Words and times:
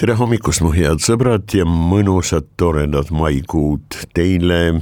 tere 0.00 0.14
hommikust, 0.16 0.62
mu 0.64 0.70
head 0.72 1.02
sõbrad 1.04 1.52
ja 1.52 1.66
mõnusat 1.68 2.46
toredat 2.56 3.10
maikuud 3.12 3.98
teile, 4.16 4.78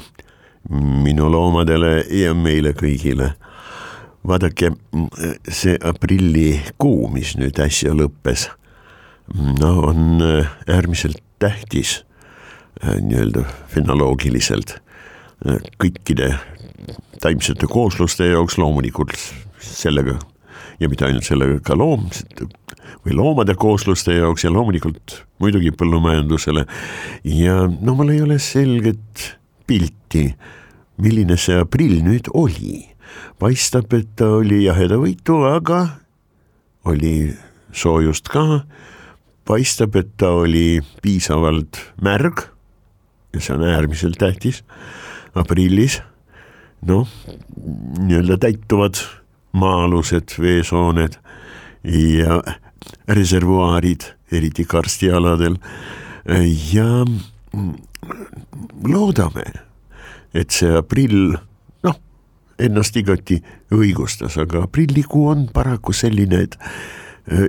minu 0.71 1.27
loomadele 1.33 2.05
ja 2.15 2.37
meile 2.39 2.71
kõigile. 2.79 3.33
vaadake, 4.29 4.71
see 5.49 5.75
aprillikuu, 5.91 7.09
mis 7.11 7.35
nüüd 7.39 7.59
äsja 7.59 7.97
lõppes, 7.99 8.47
no 9.59 9.73
on 9.91 10.23
äärmiselt 10.69 11.19
tähtis 11.43 12.05
nii-öelda 12.85 13.43
fenoloogiliselt 13.75 14.77
kõikide 15.83 16.35
taimsete 17.19 17.67
koosluste 17.67 18.31
jaoks 18.31 18.59
loomulikult 18.59 19.19
sellega 19.59 20.19
ja 20.79 20.89
mitte 20.89 21.07
ainult 21.09 21.27
sellega, 21.27 21.77
loom 21.77 22.07
või 23.05 23.17
loomade 23.17 23.55
koosluste 23.59 24.17
jaoks 24.19 24.45
ja 24.45 24.53
loomulikult 24.53 25.23
muidugi 25.43 25.73
põllumajandusele. 25.75 26.65
ja 27.25 27.67
no 27.69 27.95
mul 27.99 28.15
ei 28.15 28.23
ole 28.23 28.39
selget 28.39 29.35
pilti, 29.67 30.33
milline 30.99 31.37
see 31.37 31.59
aprill 31.61 32.03
nüüd 32.05 32.31
oli. 32.35 32.87
paistab, 33.39 33.93
et 33.95 34.09
ta 34.17 34.31
oli 34.39 34.65
jahedavõitu, 34.65 35.43
aga 35.47 36.01
oli 36.85 37.35
soojust 37.73 38.29
ka. 38.29 38.65
paistab, 39.45 39.97
et 39.97 40.17
ta 40.17 40.31
oli 40.43 40.81
piisavalt 41.03 41.81
märg 42.03 42.49
ja 43.35 43.41
see 43.41 43.55
on 43.55 43.65
äärmiselt 43.69 44.19
tähtis 44.19 44.63
aprillis. 45.35 46.01
noh, 46.83 47.09
nii-öelda 47.99 48.39
täituvad 48.39 49.01
maa-alused 49.59 50.39
veesooned 50.41 51.19
ja 51.85 52.41
reservuaarid, 53.09 54.05
eriti 54.33 54.65
karstialadel 54.69 55.57
ja 56.73 56.89
loodame, 58.85 59.47
et 60.37 60.53
see 60.55 60.75
aprill 60.79 61.37
noh, 61.87 61.97
ennast 62.61 62.97
igati 63.01 63.41
õigustas, 63.75 64.37
aga 64.41 64.67
aprillikuu 64.67 65.29
on 65.33 65.47
paraku 65.55 65.95
selline, 65.97 66.45
et 66.45 66.59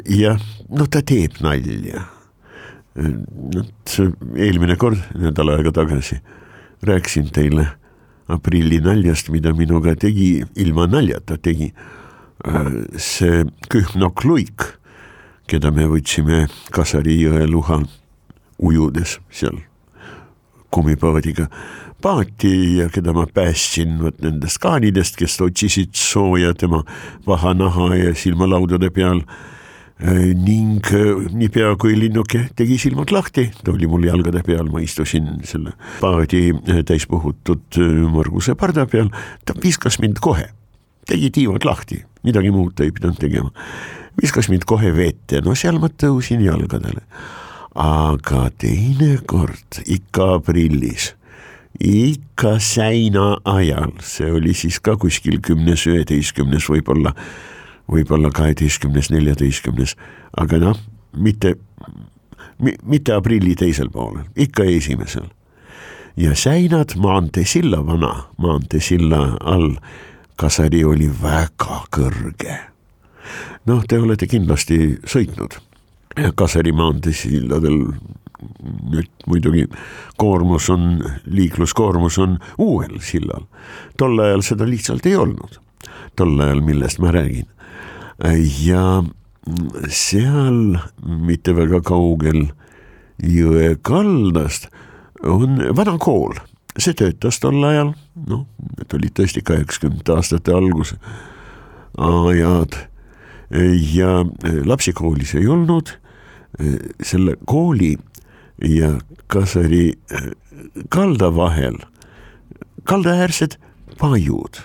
jah, 0.10 0.40
no 0.70 0.88
ta 0.88 1.04
teeb 1.04 1.42
nalja. 1.44 2.08
vot 3.00 4.00
eelmine 4.36 4.76
kord, 4.76 5.00
nädal 5.16 5.54
aega 5.54 5.72
tagasi, 5.72 6.20
rääkisin 6.84 7.30
teile 7.36 7.68
aprilli 8.30 8.80
naljast, 8.84 9.30
mida 9.34 9.54
minuga 9.56 9.96
tegi, 9.96 10.44
ilma 10.60 10.88
naljata 10.88 11.38
tegi 11.38 11.72
see 12.98 13.46
Kühnok 13.70 14.24
Luik, 14.24 14.64
keda 15.50 15.72
me 15.76 15.88
võtsime 15.90 16.48
Kasari 16.72 17.18
jõe 17.24 17.48
luha 17.50 17.82
ujudes 18.60 19.18
seal 19.32 19.60
kummipaadiga 20.70 21.48
paati 22.02 22.78
ja 22.78 22.88
keda 22.94 23.14
ma 23.16 23.26
päästsin 23.28 23.98
vot 24.04 24.20
nendest 24.24 24.60
kaanidest, 24.64 25.18
kes 25.20 25.40
otsisid 25.44 25.96
sooja 25.98 26.54
tema 26.56 26.84
vahanaha 27.28 27.94
ja 27.98 28.14
silmalaudade 28.16 28.92
peal. 28.96 29.24
Ning 30.00 30.86
niipea 31.36 31.74
kui 31.76 31.98
linnuke 32.00 32.46
tegi 32.56 32.78
silmad 32.80 33.12
lahti, 33.12 33.50
ta 33.52 33.74
oli 33.74 33.88
mul 33.92 34.06
jalgade 34.08 34.40
peal, 34.48 34.70
ma 34.72 34.80
istusin 34.80 35.42
selle 35.44 35.74
paadi 36.00 36.54
täispuhutud 36.88 37.76
Marguse 38.14 38.56
parda 38.56 38.86
peal, 38.88 39.12
ta 39.44 39.58
viskas 39.60 40.00
mind 40.00 40.22
kohe, 40.24 40.46
tegi 41.10 41.34
tiivad 41.36 41.68
lahti, 41.68 42.00
midagi 42.24 42.52
muud 42.52 42.76
ta 42.76 42.84
ei 42.84 42.96
pidanud 42.96 43.20
tegema. 43.20 43.52
viskas 44.22 44.50
mind 44.50 44.66
kohe 44.68 44.92
vette, 44.96 45.42
no 45.42 45.56
seal 45.56 45.80
ma 45.80 45.90
tõusin 45.90 46.44
jalgadele. 46.44 47.06
aga 47.76 48.50
teinekord 48.58 49.84
ikka 49.86 50.34
aprillis, 50.40 51.14
ikka 51.80 52.58
säina 52.60 53.38
ajal, 53.46 53.94
see 54.02 54.32
oli 54.32 54.54
siis 54.54 54.80
ka 54.80 54.98
kuskil 54.98 55.40
kümnes, 55.42 55.86
üheteistkümnes 55.88 56.68
võib-olla 56.70 57.14
võib-olla 57.90 58.32
kaheteistkümnes, 58.34 59.10
neljateistkümnes, 59.14 59.96
aga 60.38 60.60
noh, 60.62 60.80
mitte, 61.18 61.56
mitte 62.60 63.16
aprilli 63.16 63.56
teisel 63.60 63.92
poolel, 63.94 64.28
ikka 64.36 64.68
esimesel. 64.70 65.30
ja 66.18 66.36
Säinad 66.36 66.98
maanteesilla, 66.98 67.86
vana 67.86 68.26
maanteesilla 68.38 69.38
all, 69.40 69.76
Kasari 70.40 70.86
oli 70.88 71.10
väga 71.22 71.82
kõrge. 71.92 72.58
noh, 73.68 73.84
te 73.84 74.00
olete 74.00 74.28
kindlasti 74.28 74.96
sõitnud. 75.04 75.58
Kasari 76.36 76.72
maanteesilladel 76.72 77.76
nüüd 78.94 79.10
muidugi 79.28 79.66
koormus 80.18 80.70
on, 80.72 81.02
liikluskoormus 81.28 82.18
on 82.24 82.38
uuel 82.58 83.02
sillal, 83.04 83.46
tol 84.00 84.20
ajal 84.24 84.44
seda 84.48 84.68
lihtsalt 84.68 85.06
ei 85.12 85.18
olnud, 85.20 85.60
tol 86.16 86.40
ajal, 86.40 86.64
millest 86.64 87.04
ma 87.04 87.12
räägin. 87.12 87.50
Ja 88.64 89.04
seal 89.92 90.80
mitte 91.04 91.56
väga 91.58 91.82
kaugel 91.84 92.46
jõe 93.20 93.74
kaldast 93.84 94.70
on 95.24 95.60
vana 95.76 95.98
kool, 96.00 96.40
see 96.78 96.94
töötas 96.94 97.40
tol 97.42 97.64
ajal, 97.66 97.94
noh, 98.30 98.46
need 98.78 98.96
olid 98.98 99.16
tõesti 99.18 99.44
kaheksakümnendate 99.46 100.16
aastate 100.16 100.54
algus. 100.56 100.94
Ajad 102.00 102.78
ja 103.94 104.20
lapsi 104.70 104.94
koolis 104.94 105.34
ei 105.36 105.48
olnud, 105.50 105.96
selle 107.04 107.36
kooli 107.50 107.96
ja 108.66 108.94
Kasari 109.30 109.94
kalda 110.90 111.30
vahel 111.36 111.78
kaldaäärsed 112.90 113.58
paiud, 114.00 114.62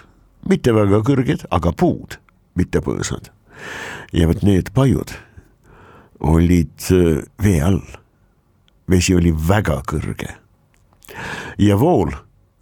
mitte 0.48 0.72
väga 0.74 1.02
kõrged, 1.04 1.44
aga 1.52 1.72
puud, 1.76 2.18
mitte 2.56 2.80
põõsad. 2.84 3.30
Ja 4.12 4.28
vot 4.30 4.44
need 4.46 4.70
pajud 4.76 5.12
olid 6.24 6.88
vee 7.42 7.60
all. 7.62 7.82
vesi 8.90 9.14
oli 9.16 9.32
väga 9.32 9.78
kõrge 9.88 10.34
ja 11.58 11.78
vool 11.80 12.12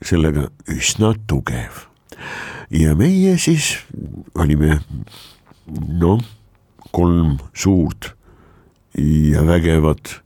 sellega 0.02 0.48
üsna 0.70 1.14
tugev. 1.26 1.86
ja 2.70 2.94
meie 2.96 3.36
siis 3.38 3.76
olime 4.34 4.80
noh, 5.88 6.20
kolm 6.92 7.38
suurt 7.54 8.12
ja 8.98 9.46
vägevat 9.46 10.20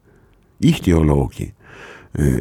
ihtioloogi 0.60 1.52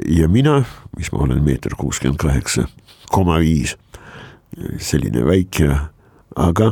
ja 0.10 0.28
mina, 0.32 0.64
mis 0.98 1.12
ma 1.12 1.26
olen 1.26 1.44
meeter 1.44 1.76
kuuskümmend 1.78 2.20
kaheksa 2.22 2.68
koma 3.12 3.40
viis, 3.40 3.76
selline 4.80 5.26
väike 5.26 5.68
aga, 6.36 6.72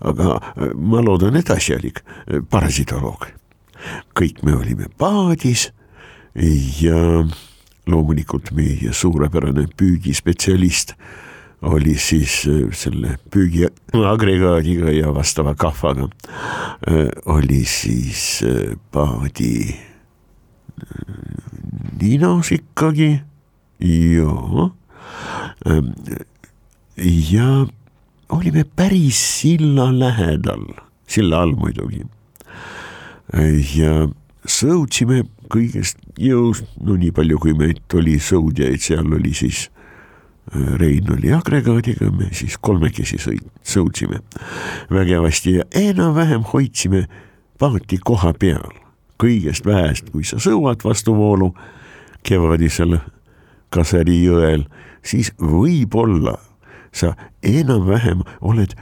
aga 0.00 0.38
ma 0.74 1.02
loodan, 1.04 1.36
et 1.38 1.50
asjalik 1.50 2.02
parasitoloog. 2.50 3.28
kõik 4.18 4.42
me 4.42 4.56
olime 4.58 4.88
paadis 4.98 5.68
ja 6.82 7.22
loomulikult 7.88 8.52
meie 8.56 8.92
suurepärane 8.92 9.66
püügispetsialist 9.78 10.94
oli 11.66 11.96
siis 11.98 12.44
selle 12.78 13.16
püügiagregaadiga 13.34 14.92
ja 14.94 15.10
vastava 15.14 15.56
kahvaga, 15.58 16.06
oli 17.26 17.64
siis 17.66 18.44
paadi 18.94 19.74
ninas 21.98 22.52
ikkagi, 22.54 23.10
jaa, 23.82 24.68
ja 27.32 27.48
olime 28.28 28.64
päris 28.76 29.18
silla 29.40 29.88
lähedal, 29.98 30.62
silla 31.10 31.42
all 31.42 31.56
muidugi. 31.58 32.04
ja 33.74 34.06
sõudsime 34.48 35.24
kõigest 35.52 35.98
jõust, 36.20 36.66
no 36.80 36.96
nii 36.98 37.10
palju, 37.14 37.38
kui 37.42 37.54
meid 37.56 37.80
oli 37.96 38.18
sõudjaid, 38.22 38.80
seal 38.82 39.12
oli 39.18 39.34
siis 39.36 39.68
Rein 40.54 41.12
oli 41.12 41.32
agregaadiga, 41.32 42.08
me 42.10 42.30
siis 42.32 42.54
kolmekesi 42.60 43.18
sõid, 43.20 43.44
sõudsime 43.60 44.22
vägevasti 44.88 45.58
ja 45.58 45.66
enam-vähem 45.76 46.46
hoidsime 46.52 47.04
paati 47.60 47.98
koha 48.00 48.32
peal. 48.32 48.72
kõigest 49.18 49.66
vähest, 49.66 50.10
kui 50.14 50.24
sa 50.24 50.38
sõuad 50.38 50.84
vastu 50.84 51.14
voolu 51.14 51.52
kevadisel 52.22 53.00
Kaseri 53.68 54.22
jõel, 54.24 54.64
siis 55.02 55.32
võib-olla 55.36 56.38
sa 56.92 57.12
enam-vähem 57.42 58.22
oled 58.40 58.72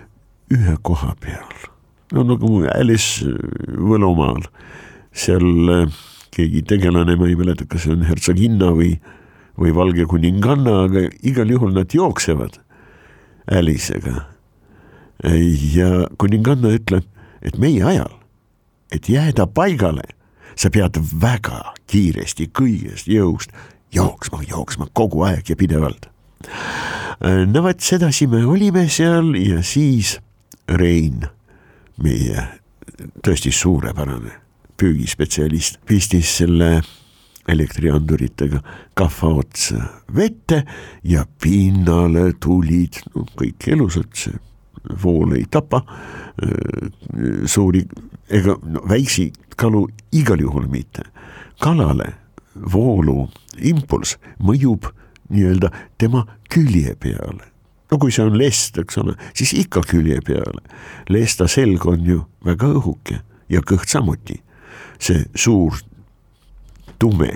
ühe 0.52 0.76
koha 0.82 1.16
peal. 1.20 1.70
no 2.12 2.22
nagu 2.22 2.62
Alice 2.78 3.26
Võlumaal, 3.66 4.46
seal 5.12 5.72
äh, 5.72 5.88
keegi 6.34 6.62
tegelane, 6.62 7.16
ma 7.16 7.28
ei 7.28 7.36
mäleta, 7.38 7.66
kas 7.68 7.86
see 7.86 7.94
on 7.94 8.06
hertsoginna 8.08 8.72
või 8.76 8.96
või 9.56 9.72
valge 9.74 10.06
kuninganna, 10.08 10.84
aga 10.86 11.06
igal 11.24 11.50
juhul 11.50 11.72
nad 11.76 11.92
jooksevad 11.94 12.58
Alice'iga. 13.52 14.26
ja 15.72 16.08
kuninganna 16.18 16.74
ütleb, 16.76 17.06
et 17.42 17.58
meie 17.58 17.84
ajal, 17.84 18.12
et 18.92 19.08
jääda 19.08 19.46
paigale, 19.46 20.04
sa 20.56 20.70
pead 20.70 20.98
väga 21.20 21.74
kiiresti 21.88 22.50
kõigest 22.52 23.08
jõust 23.08 23.52
jooksma, 23.92 24.42
jooksma 24.48 24.88
kogu 24.92 25.22
aeg 25.24 25.48
ja 25.48 25.56
pidevalt. 25.56 26.08
no 27.46 27.62
vot 27.62 27.80
sedasi 27.80 28.26
me 28.26 28.44
olime 28.44 28.88
seal 28.88 29.34
ja 29.36 29.62
siis 29.62 30.18
Rein, 30.68 31.22
meie 32.02 32.42
tõesti 33.22 33.52
suurepärane 33.54 34.45
püügispetsialist, 34.76 35.80
pistis 35.86 36.36
selle 36.40 36.80
elektrianduritega 37.48 38.60
kahva 38.98 39.32
otsa 39.42 39.84
vette 40.14 40.64
ja 41.06 41.24
pinnale 41.42 42.32
tulid 42.42 43.00
no, 43.14 43.26
kõik 43.38 43.68
elusad, 43.70 44.10
see 44.18 44.34
vool 45.02 45.34
ei 45.34 45.46
tapa 45.50 45.82
suuri 47.46 47.82
ega 48.30 48.56
no, 48.62 48.82
väiksi 48.88 49.30
kalu 49.56 49.86
igal 50.12 50.40
juhul 50.40 50.68
mitte. 50.70 51.02
kalale 51.60 52.12
voolu 52.72 53.28
impulss 53.58 54.18
mõjub 54.38 54.90
nii-öelda 55.30 55.70
tema 55.98 56.26
külje 56.52 56.94
peale. 57.00 57.52
no 57.90 57.98
kui 57.98 58.12
see 58.12 58.24
on 58.24 58.38
lest, 58.38 58.78
eks 58.78 58.98
ole, 58.98 59.14
siis 59.34 59.52
ikka 59.52 59.82
külje 59.88 60.20
peale. 60.20 60.62
lesta 61.08 61.48
selg 61.48 61.86
on 61.86 62.04
ju 62.04 62.24
väga 62.44 62.66
õhuke 62.66 63.20
ja 63.48 63.60
kõht 63.60 63.88
samuti. 63.88 64.42
See 64.98 65.24
suur 65.34 65.76
tume 66.98 67.32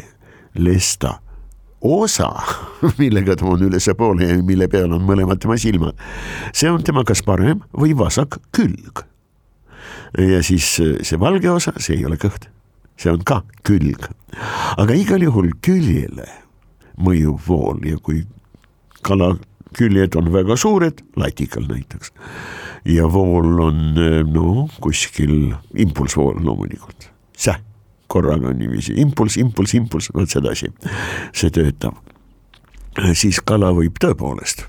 lesta 0.55 1.19
osa, 1.81 2.29
millega 3.01 3.37
ta 3.37 3.47
on 3.49 3.63
ülespoole 3.69 4.29
ja 4.29 4.41
mille 4.45 4.69
peal 4.69 4.93
on 4.93 5.05
mõlemad 5.07 5.41
tema 5.41 5.57
silmad. 5.61 5.97
see 6.53 6.71
on 6.71 6.83
tema 6.85 7.05
kas 7.09 7.23
parem 7.25 7.63
või 7.73 7.95
vasak 7.97 8.41
külg. 8.57 9.05
ja 10.19 10.43
siis 10.45 10.69
see 10.77 11.21
valge 11.21 11.51
osa, 11.51 11.73
see 11.79 11.97
ei 11.97 12.07
ole 12.07 12.21
kõht, 12.21 12.51
see 13.01 13.13
on 13.13 13.25
ka 13.25 13.43
külg. 13.65 14.11
aga 14.77 14.95
igal 14.95 15.23
juhul 15.23 15.53
küljele 15.65 16.29
mõjub 17.01 17.41
vool 17.47 17.81
ja 17.89 17.97
kui 17.97 18.27
kala 19.03 19.37
küljed 19.79 20.17
on 20.19 20.33
väga 20.35 20.57
suured, 20.59 21.01
latikal 21.17 21.65
näiteks, 21.71 22.13
ja 22.85 23.07
vool 23.09 23.61
on 23.63 23.95
no 24.33 24.67
kuskil 24.83 25.55
impulssvool 25.79 26.43
loomulikult, 26.45 27.09
säh 27.41 27.61
korraga 28.11 28.53
niiviisi. 28.53 28.97
Impulss, 29.01 29.39
impulss, 29.39 29.75
impulss, 29.79 30.11
vot 30.15 30.31
sedasi. 30.31 30.73
See 31.33 31.51
töötab. 31.55 31.95
siis 33.15 33.39
kala 33.47 33.71
võib 33.73 34.01
tõepoolest 34.03 34.65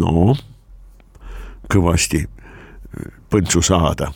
no 0.00 0.34
kõvasti 1.72 2.24
põntsu 3.30 3.62
saada, 3.64 4.10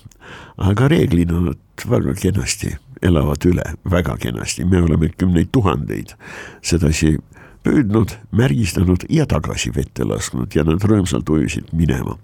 aga 0.58 0.88
reeglina 0.90 1.40
nad 1.50 1.84
väga 1.90 2.14
kenasti 2.18 2.74
elavad 3.06 3.44
üle, 3.48 3.64
väga 3.90 4.16
kenasti, 4.20 4.64
me 4.68 4.82
oleme 4.82 5.08
kümneid 5.16 5.50
tuhandeid 5.54 6.14
sedasi 6.62 7.16
püüdnud, 7.64 8.12
märgistanud 8.36 9.04
ja 9.12 9.26
tagasi 9.28 9.72
vette 9.76 10.04
lasknud 10.04 10.52
ja 10.56 10.64
nad 10.64 10.84
rõõmsalt 10.84 11.28
ujusid 11.32 11.72
minema. 11.76 12.16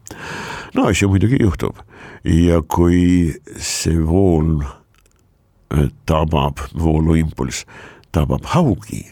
no 0.75 0.89
asju 0.89 1.09
muidugi 1.13 1.41
juhtub. 1.43 1.77
Ja 2.25 2.63
kui 2.63 3.35
see 3.61 3.99
vool 4.01 4.65
tabab 6.07 6.59
vooluimpulss, 6.79 7.67
tabab 8.13 8.45
haugi. 8.45 9.07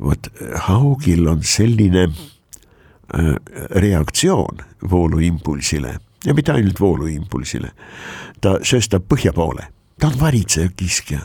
vot 0.00 0.28
haugil 0.56 1.26
on 1.28 1.42
selline 1.44 2.02
äh, 2.08 3.34
reaktsioon 3.70 4.62
vooluimpulsile 4.90 5.98
ja 6.24 6.34
mitte 6.34 6.52
ainult 6.52 6.80
vooluimpulsile. 6.80 7.70
ta 8.40 8.58
sööstab 8.62 9.04
põhja 9.08 9.32
poole, 9.32 9.66
ta 10.00 10.06
on 10.06 10.20
varitseja 10.20 10.68
kiskja. 10.76 11.20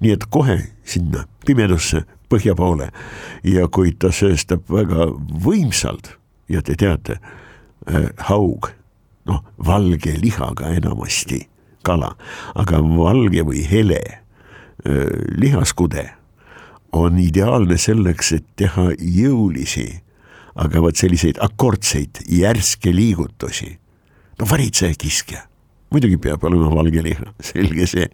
nii 0.00 0.12
et 0.12 0.26
kohe 0.30 0.58
sinna 0.84 1.24
pimedusse 1.46 2.02
põhja 2.28 2.54
poole 2.54 2.90
ja 3.44 3.68
kui 3.68 3.92
ta 3.92 4.12
sööstab 4.12 4.66
väga 4.70 5.06
võimsalt 5.44 6.16
ja 6.48 6.62
te 6.62 6.74
teate 6.74 7.20
äh,, 7.20 8.10
haug, 8.16 8.70
noh 9.24 9.44
valge 9.66 10.16
lihaga 10.20 10.68
enamasti 10.74 11.46
kala, 11.86 12.14
aga 12.54 12.80
valge 12.82 13.44
või 13.44 13.64
hele 13.68 14.00
lihaskude 15.36 16.06
on 16.92 17.18
ideaalne 17.18 17.78
selleks, 17.78 18.32
et 18.32 18.46
teha 18.56 18.90
jõulisi, 18.96 19.86
aga 20.58 20.82
vot 20.82 20.96
selliseid 20.96 21.38
akordseid 21.42 22.22
järske 22.28 22.92
liigutusi. 22.94 23.78
no 24.38 24.46
varitseja 24.50 24.94
kiskja, 24.98 25.42
muidugi 25.92 26.16
peab 26.16 26.44
olema 26.44 26.70
valge 26.74 27.02
liha, 27.02 27.32
selge 27.52 27.86
see. 27.86 28.08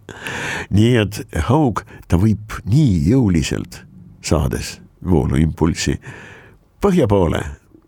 nii 0.69 0.95
et 0.97 1.21
haug, 1.49 1.81
ta 2.07 2.17
võib 2.17 2.59
nii 2.65 3.09
jõuliselt 3.09 3.83
saades 4.21 4.77
vooluimpulssi 5.05 5.97
põhja 6.81 7.07
poole 7.07 7.41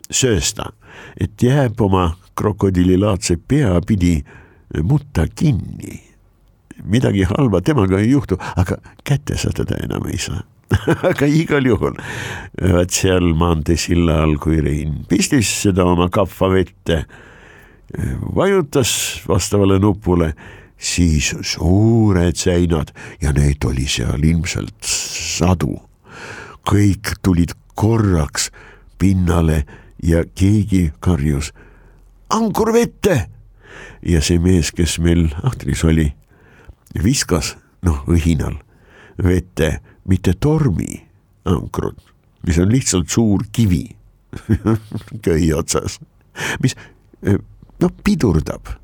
söösta, 0.09 0.71
et 1.19 1.41
jääb 1.43 1.81
oma 1.81 2.15
krokodillilaadse 2.35 3.37
pea 3.47 3.79
pidi 3.85 4.23
mutta 4.83 5.27
kinni. 5.35 6.03
midagi 6.83 7.23
halba 7.27 7.61
temaga 7.61 7.99
ei 7.99 8.11
juhtu, 8.11 8.37
aga 8.55 8.77
kätte 9.03 9.37
sa 9.37 9.51
teda 9.51 9.75
enam 9.83 10.05
ei 10.07 10.17
saa 10.17 10.43
aga 11.09 11.25
igal 11.25 11.65
juhul, 11.65 11.97
vaat 12.61 12.93
seal 12.93 13.33
maanteesilla 13.37 14.19
all, 14.23 14.37
kui 14.41 14.61
Rein 14.61 15.01
pistis 15.09 15.49
seda 15.63 15.85
oma 15.89 16.09
kappa 16.13 16.49
vette, 16.53 17.01
vajutas 18.35 18.91
vastavale 19.27 19.79
nupule, 19.81 20.33
siis 20.77 21.33
suured 21.41 22.37
seinad 22.37 22.93
ja 23.21 23.33
neid 23.35 23.65
oli 23.67 23.87
seal 23.89 24.23
ilmselt 24.23 24.85
sadu. 24.85 25.79
kõik 26.69 27.15
tulid 27.25 27.55
korraks 27.75 28.51
pinnale 28.99 29.63
ja 30.03 30.21
keegi 30.37 30.91
karjus 31.01 31.49
ankur 32.29 32.73
vette 32.75 33.15
ja 34.05 34.21
see 34.21 34.39
mees, 34.39 34.71
kes 34.75 34.97
meil 35.03 35.27
ahtris 35.43 35.83
oli, 35.87 36.09
viskas 37.03 37.55
noh, 37.85 38.03
õhinal 38.09 38.57
vette 39.23 39.79
mitte 40.09 40.33
tormi 40.39 40.99
ankrut, 41.49 41.99
mis 42.47 42.59
on 42.61 42.71
lihtsalt 42.71 43.09
suur 43.11 43.45
kivi 43.51 43.85
köi 45.25 45.51
otsas, 45.53 45.99
mis 46.63 46.75
noh, 47.23 47.93
pidurdab 48.03 48.75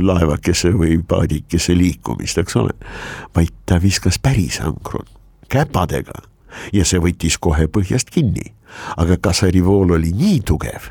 laevakese 0.00 0.72
või 0.74 0.96
paadikese 1.06 1.76
liikumist, 1.76 2.38
eks 2.40 2.56
ole, 2.56 2.72
vaid 3.36 3.52
ta 3.68 3.78
viskas 3.82 4.18
päris 4.18 4.60
ankrut 4.64 5.10
käpadega 5.52 6.16
ja 6.74 6.84
see 6.88 7.00
võttis 7.02 7.36
kohe 7.38 7.68
põhjast 7.68 8.10
kinni. 8.10 8.54
aga 8.96 9.16
kasarivool 9.22 9.94
oli 9.94 10.10
nii 10.12 10.40
tugev 10.40 10.90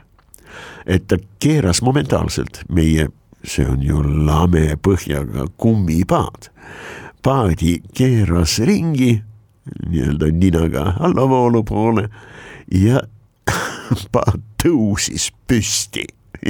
et 0.86 1.08
ta 1.08 1.18
keeras 1.40 1.82
momentaalselt 1.82 2.64
meie, 2.70 3.08
see 3.44 3.66
on 3.68 3.84
ju 3.84 4.02
lame 4.04 4.78
põhjaga 4.82 5.48
kummipaad. 5.58 6.50
paadi 7.24 7.82
keeras 7.96 8.60
ringi 8.60 9.22
nii-öelda 9.90 10.32
ninaga 10.32 10.94
allavoolu 11.00 11.64
poole 11.64 12.10
ja 12.72 13.02
paat 14.12 14.42
tõusis 14.64 15.32
püsti 15.48 16.06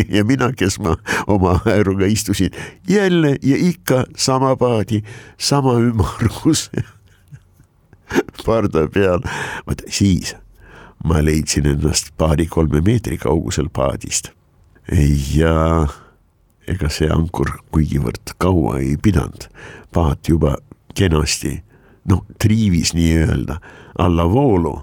ja 0.10 0.24
mina, 0.26 0.52
kes 0.58 0.80
ma 0.80 0.96
oma 1.28 1.60
hääruga 1.66 2.06
istusin 2.06 2.52
jälle 2.90 3.36
ja 3.42 3.58
ikka 3.58 4.06
sama 4.18 4.56
paadi, 4.56 5.04
sama 5.38 5.74
ümmargus 5.74 6.72
parda 8.46 8.88
peal, 8.94 9.22
vot 9.68 9.82
siis 9.90 10.36
ma 11.04 11.20
leidsin 11.24 11.68
ennast 11.68 12.14
paari-kolme 12.18 12.82
meetri 12.82 13.18
kaugusel 13.18 13.70
paadist. 13.74 14.32
ja 15.36 15.88
ega 16.68 16.90
see 16.92 17.10
ankur 17.12 17.50
kuigivõrd 17.72 18.36
kaua 18.38 18.80
ei 18.80 18.98
pidanud, 19.00 19.48
paat 19.92 20.30
juba 20.30 20.58
kenasti 20.96 21.58
noh, 22.10 22.24
triivis 22.40 22.94
nii-öelda 22.96 23.60
allavoolu 24.00 24.76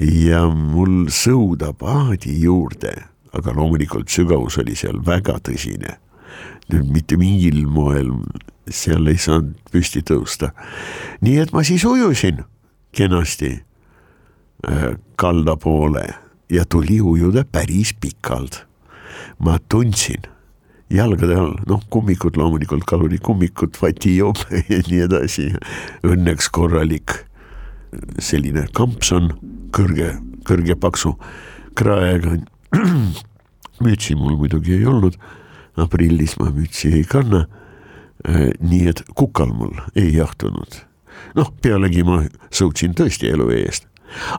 ja 0.00 0.44
mul 0.52 1.06
sõuda 1.12 1.72
paadi 1.76 2.34
juurde, 2.42 2.92
aga 3.36 3.54
loomulikult 3.56 4.12
sügavus 4.12 4.58
oli 4.60 4.76
seal 4.76 5.00
väga 5.04 5.38
tõsine. 5.44 5.96
nüüd 6.66 6.88
mitte 6.90 7.16
mingil 7.16 7.62
moel 7.70 8.10
seal 8.66 9.06
ei 9.06 9.16
saanud 9.16 9.54
püsti 9.72 10.02
tõusta. 10.02 10.50
nii 11.20 11.38
et 11.38 11.52
ma 11.52 11.62
siis 11.64 11.84
ujusin 11.84 12.44
kenasti 12.92 13.65
kalda 15.16 15.56
poole 15.56 16.06
ja 16.50 16.64
tuli 16.64 17.00
ujuda 17.00 17.44
päris 17.44 17.94
pikalt. 18.00 18.66
ma 19.38 19.58
tundsin 19.68 20.22
jalgade 20.90 21.34
all, 21.34 21.54
noh, 21.66 21.82
kummikud 21.90 22.36
loomulikult, 22.36 22.84
kalurikummikud, 22.86 23.76
vatijoop 23.82 24.38
ja 24.72 24.80
nii 24.88 25.00
edasi. 25.06 25.50
Õnneks 26.06 26.50
korralik 26.54 27.18
selline 28.22 28.66
kampson, 28.76 29.32
kõrge, 29.74 30.12
kõrge 30.46 30.76
paksu 30.78 31.16
kraega. 31.78 32.38
mütsi 33.84 34.16
mul 34.16 34.38
muidugi 34.40 34.76
ei 34.78 34.86
olnud, 34.88 35.16
aprillis 35.76 36.36
ma 36.40 36.50
mütsi 36.54 36.92
ei 36.94 37.04
kanna. 37.04 37.46
nii 38.60 38.86
et 38.90 39.02
kukal 39.14 39.52
mul 39.54 39.74
ei 39.94 40.14
jahtunud. 40.16 40.80
noh, 41.36 41.50
pealegi 41.62 42.02
ma 42.04 42.22
sõutsin 42.50 42.94
tõesti 42.96 43.28
elu 43.30 43.50
eest, 43.54 43.85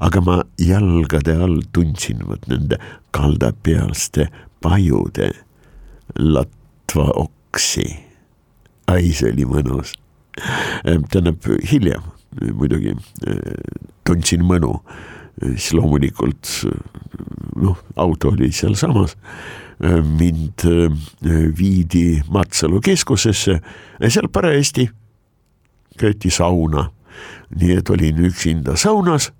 aga 0.01 0.21
ma 0.21 0.41
jalgade 0.61 1.35
all 1.35 1.61
tundsin 1.73 2.23
vot 2.27 2.47
nende 2.51 2.79
kaldapealste 3.15 4.29
pajude 4.61 5.31
latva 6.17 7.07
oksi. 7.23 7.87
ai, 8.87 9.11
see 9.11 9.31
oli 9.31 9.45
mõnus. 9.45 9.95
tähendab 10.83 11.43
hiljem 11.71 12.05
muidugi 12.37 12.93
tundsin 14.07 14.43
mõnu, 14.45 14.73
siis 15.41 15.71
loomulikult 15.77 16.51
noh, 17.61 17.79
auto 17.95 18.33
oli 18.33 18.51
sealsamas. 18.51 19.17
mind 20.17 20.63
viidi 21.57 22.21
Matsalu 22.33 22.79
keskusesse, 22.81 23.59
seal 24.09 24.29
parajasti 24.33 24.87
köeti 25.97 26.29
sauna, 26.33 26.87
nii 27.55 27.77
et 27.77 27.89
olin 27.89 28.23
üksinda 28.25 28.75
saunas 28.77 29.31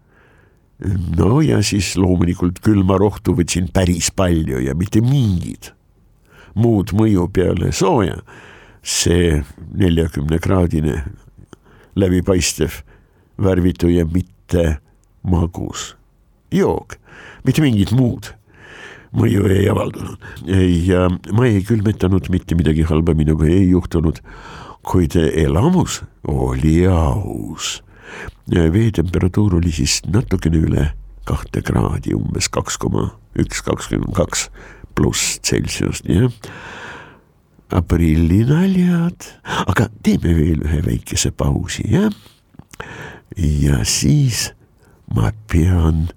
no 1.17 1.41
ja 1.41 1.61
siis 1.65 1.95
loomulikult 1.97 2.61
külmarohtu 2.65 3.35
võtsin 3.37 3.71
päris 3.73 4.11
palju 4.13 4.61
ja 4.65 4.75
mitte 4.77 5.01
mingit 5.01 5.73
muud 6.57 6.93
mõju 6.97 7.27
peale 7.33 7.71
sooja, 7.75 8.17
see 8.81 9.43
neljakümne 9.77 10.39
kraadine 10.41 11.03
läbipaistev, 11.97 12.81
värvitu 13.37 13.91
ja 13.93 14.05
mitte 14.09 14.79
magus 15.27 15.91
jook, 16.53 16.97
mitte 17.45 17.61
mingit 17.61 17.93
muud 17.93 18.31
mõju 19.17 19.47
ei 19.51 19.67
avaldanud. 19.71 20.23
Ja 20.85 21.07
ma 21.09 21.47
ei 21.47 21.63
külmetanud, 21.65 22.29
mitte 22.33 22.57
midagi 22.59 22.85
halba 22.87 23.15
minuga. 23.17 23.47
Ei 23.49 23.69
juhtunud, 23.71 24.19
kuid 24.87 25.15
elamus 25.17 26.01
oli 26.27 26.81
aus. 26.91 27.77
Veetemperatuur 28.51 29.57
oli 29.59 29.71
siis 29.71 30.01
natukene 30.07 30.61
üle 30.63 30.87
kahte 31.27 31.61
kraadi, 31.65 32.15
umbes 32.15 32.47
kaks 32.49 32.77
koma 32.79 33.09
üks, 33.37 33.61
kakskümmend 33.65 34.15
kaks 34.17 34.47
pluss 34.97 35.39
Celsiust, 35.45 36.07
jah. 36.09 36.31
aprillinaljad, 37.71 39.27
aga 39.67 39.89
teeme 40.03 40.33
veel 40.37 40.63
ühe 40.65 40.81
väikese 40.85 41.33
pausi, 41.35 41.85
jah. 41.91 42.13
ja 43.35 43.83
siis 43.85 44.47
ma 45.13 45.31
pean 45.51 46.07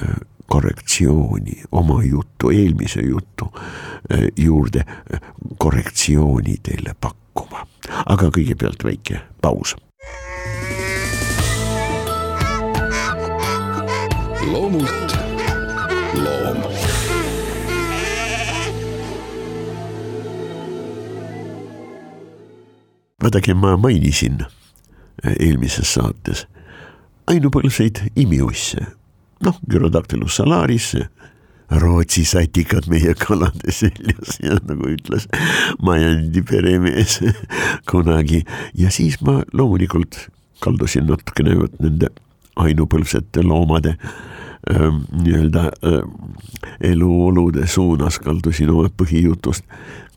äh, 0.00 0.20
korrektsiooni 0.50 1.64
oma 1.72 2.00
jutu, 2.06 2.54
eelmise 2.54 3.02
jutu 3.06 3.50
äh, 3.50 4.30
juurde 4.38 4.86
äh, 4.86 5.20
korrektsiooni 5.58 6.56
teile 6.62 6.94
pakkuma, 7.00 7.66
aga 8.06 8.30
kõigepealt 8.30 8.86
väike 8.86 9.24
paus. 9.42 9.76
Loomult. 14.46 15.18
Loom. 16.14 16.62
Vaadake, 23.22 23.54
ma 23.54 23.76
mainisin 23.76 24.40
äh, 24.40 25.34
eelmises 25.38 25.92
saates 25.94 26.46
ainupõlvseid 27.30 28.00
imiusse, 28.18 28.86
noh, 29.44 29.58
Gyrodactylus 29.70 30.40
salaris, 30.40 30.94
Rootsi 31.70 32.24
satikad 32.26 32.88
meie 32.90 33.12
kalade 33.14 33.70
seljas 33.70 34.40
ja 34.42 34.56
nagu 34.66 34.88
ütles 34.90 35.28
Majandi 35.78 36.42
peremees 36.42 37.20
kunagi. 37.86 38.40
Ja 38.74 38.90
siis 38.90 39.20
ma 39.22 39.36
loomulikult 39.54 40.18
kaldusin 40.64 41.06
natukene 41.06 41.54
vot 41.60 41.76
nende 41.78 42.10
ainupõlvsete 42.56 43.42
loomade 43.46 43.96
äh, 43.96 44.12
Ähm, 44.70 44.96
nii-öelda 45.22 45.60
äh, 45.60 46.02
eluolude 46.80 47.66
suunas 47.66 48.18
kaldusin 48.20 48.68
oma 48.68 48.90
põhijutust 48.92 49.64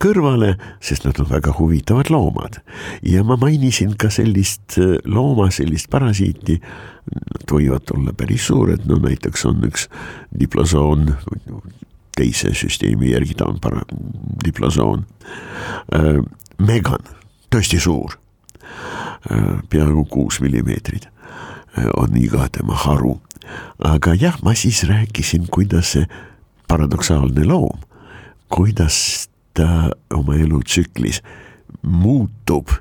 kõrvale, 0.04 0.50
sest 0.84 1.06
nad 1.08 1.16
on 1.22 1.30
väga 1.30 1.54
huvitavad 1.56 2.10
loomad. 2.12 2.58
ja 3.02 3.24
ma 3.24 3.38
mainisin 3.40 3.94
ka 3.96 4.10
sellist 4.12 4.76
äh, 4.76 4.98
looma, 5.04 5.48
sellist 5.50 5.88
parasiiti, 5.90 6.58
nad 7.08 7.54
võivad 7.56 7.88
olla 7.96 8.12
päris 8.12 8.44
suured, 8.50 8.84
no 8.84 8.98
näiteks 9.00 9.46
on 9.48 9.64
üks 9.64 9.88
diplosoon, 10.40 11.14
teise 12.12 12.52
süsteemi 12.52 13.14
järgi 13.14 13.38
ta 13.40 13.48
on 13.48 13.56
para-, 13.64 13.88
diplosoon 14.44 15.06
äh,, 15.96 16.20
megan, 16.58 17.08
tõesti 17.48 17.80
suur 17.80 18.18
äh,, 19.32 19.56
peaaegu 19.72 20.04
kuus 20.04 20.42
millimeetrit 20.44 21.08
on 21.96 22.16
iga 22.16 22.48
tema 22.52 22.74
haru 22.74 23.18
aga 23.78 24.14
jah, 24.14 24.38
ma 24.42 24.54
siis 24.54 24.84
rääkisin, 24.88 25.48
kuidas 25.50 25.94
see 25.96 26.06
paradoksaalne 26.68 27.44
loom, 27.44 27.80
kuidas 28.48 29.28
ta 29.54 29.90
oma 30.14 30.36
elutsüklis 30.40 31.22
muutub 31.82 32.72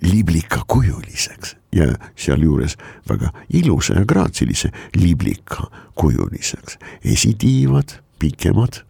liblikakujuliseks 0.00 1.56
ja 1.76 1.90
sealjuures 2.16 2.76
väga 3.08 3.32
ilusa 3.52 3.94
ja 3.94 4.04
graatsilise 4.04 4.70
liblikakujuliseks. 4.96 6.78
esitiivad, 7.04 8.00
pikemad, 8.18 8.82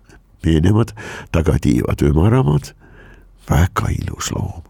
peenemad, 0.43 0.95
tagatiivad, 1.33 2.03
ümaramad, 2.03 2.75
väga 3.51 3.91
ilus 3.99 4.33
loom. 4.33 4.70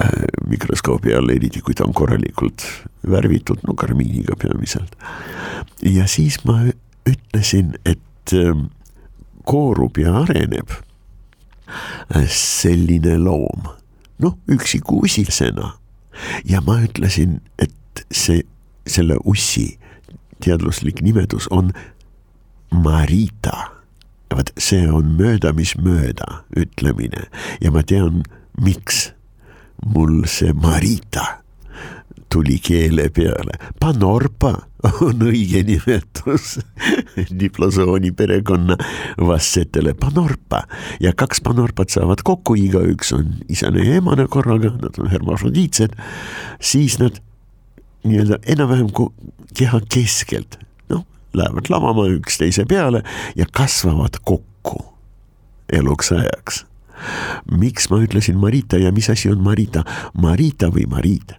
Äh, 0.00 0.08
mikroskoobi 0.50 1.14
all, 1.14 1.28
eriti 1.30 1.60
kui 1.62 1.74
ta 1.76 1.84
on 1.86 1.94
korralikult 1.94 2.64
värvitud, 3.06 3.60
no 3.66 3.76
karmiiniga 3.78 4.34
peamiselt. 4.40 4.96
ja 5.86 6.06
siis 6.10 6.40
ma 6.44 6.64
ütlesin, 7.06 7.76
et 7.86 8.34
ähm, 8.34 8.66
koorub 9.46 9.98
ja 10.02 10.16
areneb 10.24 10.74
äh, 10.74 12.26
selline 12.26 13.18
loom, 13.22 13.70
noh, 14.18 14.36
üksiku 14.50 15.04
usisena. 15.06 15.76
ja 16.44 16.60
ma 16.60 16.80
ütlesin, 16.82 17.38
et 17.58 18.04
see, 18.10 18.42
selle 18.86 19.20
ussi 19.24 19.78
teaduslik 20.42 21.02
nimetus 21.02 21.46
on 21.50 21.70
Marita. 22.72 23.70
vot 24.34 24.50
see 24.58 24.88
on 24.90 25.14
mööda, 25.20 25.52
mis 25.54 25.76
mööda 25.78 26.42
ütlemine 26.56 27.28
ja 27.62 27.70
ma 27.70 27.86
tean, 27.86 28.24
miks 28.58 29.13
mul 29.82 30.22
see 30.30 30.52
Marita 30.52 31.44
tuli 32.34 32.58
keele 32.58 33.08
peale, 33.14 33.54
Panorpa 33.80 34.50
on 35.06 35.22
õige 35.22 35.60
nimetus 35.66 36.56
diplosooni 37.42 38.10
perekonna 38.16 38.76
vastsetele 39.22 39.94
Panorpa. 39.94 40.64
Ja 41.00 41.12
kaks 41.16 41.44
Panorpat 41.46 41.94
saavad 41.94 42.24
kokku, 42.26 42.56
igaüks 42.58 43.14
on 43.14 43.36
isane 43.48 43.86
ja 43.86 44.00
emane 44.00 44.26
korraga, 44.26 44.72
nad 44.82 44.98
on 44.98 45.12
hermafrodiitsed, 45.12 45.94
siis 46.58 46.98
nad 46.98 47.22
nii-öelda 48.04 48.40
enam-vähem 48.56 48.90
keha 49.54 49.80
keskelt, 49.94 50.58
noh, 50.90 51.06
lähevad 51.38 51.70
lamama 51.70 52.08
üksteise 52.18 52.66
peale 52.68 53.04
ja 53.38 53.46
kasvavad 53.46 54.18
kokku 54.26 54.82
eluks 55.72 56.12
ajaks 56.12 56.64
miks 57.50 57.88
ma 57.90 58.00
ütlesin 58.04 58.38
Marita 58.40 58.78
ja 58.80 58.92
mis 58.94 59.10
asi 59.12 59.30
on 59.32 59.42
Marita? 59.44 59.84
Marita 60.14 60.70
või 60.74 60.86
Marit 60.90 61.34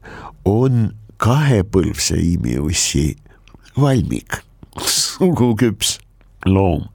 on 0.45 0.89
kahepõlvse 1.21 2.17
imiussi 2.19 3.15
valmik, 3.79 4.41
suguküps 4.81 5.97
loom. 6.45 6.89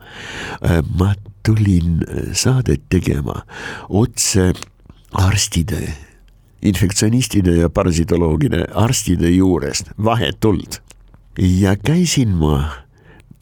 Äh, 0.63 0.81
ma 0.99 1.15
tulin 1.47 2.05
äh, 2.05 2.31
saadet 2.37 2.87
tegema 2.93 3.43
otse 3.89 4.53
arstide, 5.17 5.81
infektsionistide 6.63 7.57
ja 7.63 7.71
parasitoloogide 7.73 8.67
arstide 8.77 9.31
juurest 9.33 9.91
vahetult 9.97 10.83
ja 11.41 11.75
käisin 11.77 12.37
ma 12.37 12.61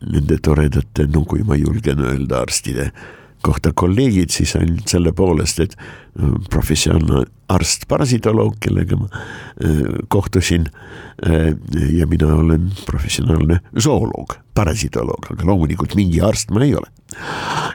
nende 0.06 0.38
toredate, 0.42 1.08
no 1.10 1.25
kui 1.26 1.42
ma 1.46 1.56
julgen 1.58 2.00
öelda, 2.04 2.44
arstide 2.46 2.92
kohta 3.42 3.73
kolleegid 3.75 4.33
siis 4.35 4.54
ainult 4.59 4.88
selle 4.90 5.12
poolest, 5.16 5.61
et 5.64 5.75
äh, 5.78 6.35
professionaalne 6.50 7.25
arst, 7.49 7.87
parasitoloog, 7.88 8.59
kellega 8.61 8.99
ma 9.00 9.09
äh, 9.09 9.83
kohtusin. 10.12 10.68
Äh, 11.26 11.54
ja 11.97 12.07
mina 12.07 12.35
olen 12.35 12.68
professionaalne 12.87 13.61
zooloog, 13.80 14.37
parasitoloog, 14.54 15.33
aga 15.35 15.49
loomulikult 15.49 15.97
mingi 15.99 16.23
arst 16.23 16.52
ma 16.54 16.62
ei 16.66 16.76
ole. 16.78 16.90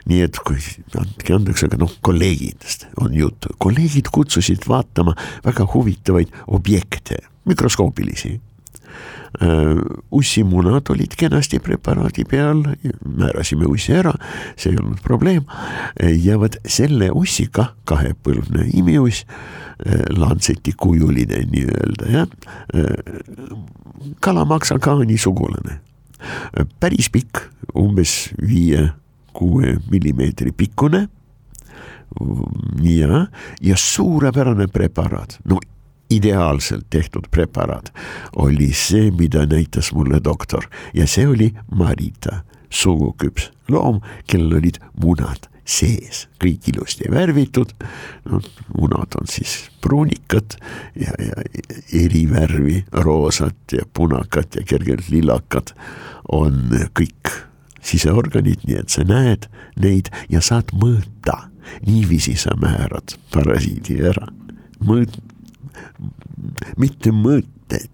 nii 0.08 0.20
et 0.22 0.38
kui, 0.46 0.60
andke 1.00 1.34
andeks, 1.34 1.64
aga 1.66 1.78
noh, 1.80 1.90
kolleegidest 2.06 2.86
on 3.02 3.14
juttu, 3.16 3.50
kolleegid 3.58 4.08
kutsusid 4.14 4.68
vaatama 4.68 5.16
väga 5.44 5.66
huvitavaid 5.72 6.30
objekte, 6.54 7.18
mikroskoopilisi 7.48 8.36
ussimunad 10.14 10.90
olid 10.90 11.16
kenasti 11.18 11.58
preparaadi 11.58 12.24
peal, 12.28 12.62
määrasime 13.02 13.66
ussi 13.66 13.96
ära, 13.98 14.12
see 14.56 14.72
ei 14.72 14.78
olnud 14.78 15.00
probleem. 15.02 15.44
ja 16.22 16.38
vot 16.38 16.56
selle 16.66 17.10
ussiga, 17.10 17.72
kahepõlvne 17.88 18.68
imiuss, 18.78 19.24
äh, 19.86 20.04
lantseti 20.16 20.74
kujuline 20.76 21.44
nii-öelda 21.50 22.10
jah, 22.12 22.28
äh, 22.74 22.94
kalamaksakaani 24.20 25.18
sugulane, 25.18 25.80
päris 26.80 27.10
pikk, 27.10 27.42
umbes 27.74 28.30
viie-kuue 28.40 29.78
millimeetri 29.90 30.52
pikkune. 30.52 31.08
Ja, 32.84 33.24
ja 33.64 33.76
suurepärane 33.76 34.68
preparaat, 34.70 35.40
no 35.50 35.58
ideaalselt 36.16 36.86
tehtud 36.90 37.28
preparaat 37.30 37.92
oli 38.36 38.72
see, 38.72 39.10
mida 39.10 39.46
näitas 39.46 39.92
mulle 39.92 40.20
doktor 40.24 40.68
ja 40.94 41.06
see 41.10 41.26
oli 41.28 41.50
Marita, 41.74 42.42
suguküps 42.70 43.50
loom, 43.68 44.00
kellel 44.26 44.58
olid 44.60 44.80
munad 45.02 45.48
sees, 45.64 46.26
kõik 46.40 46.68
ilusti 46.68 47.08
värvitud. 47.10 47.72
no 48.28 48.40
munad 48.76 49.16
on 49.20 49.28
siis 49.30 49.70
pruunikad 49.80 50.58
ja, 50.96 51.14
ja 51.18 51.44
eri 52.04 52.26
värvi, 52.30 52.84
roosat 52.92 53.72
ja 53.72 53.86
punakat 53.92 54.60
ja 54.60 54.64
kergelt 54.68 55.08
lillakad 55.08 55.72
on 56.28 56.68
kõik 56.92 57.32
siseorganid, 57.84 58.64
nii 58.64 58.78
et 58.80 58.92
sa 58.92 59.04
näed 59.08 59.48
neid 59.80 60.12
ja 60.28 60.40
saad 60.44 60.72
mõõta. 60.76 61.48
niiviisi 61.86 62.36
sa 62.36 62.52
määrad 62.60 63.16
parasiidi 63.32 64.02
ära. 64.04 64.28
mõõt-, 64.84 65.20
mitte 66.80 67.12
mõõte, 67.14 67.84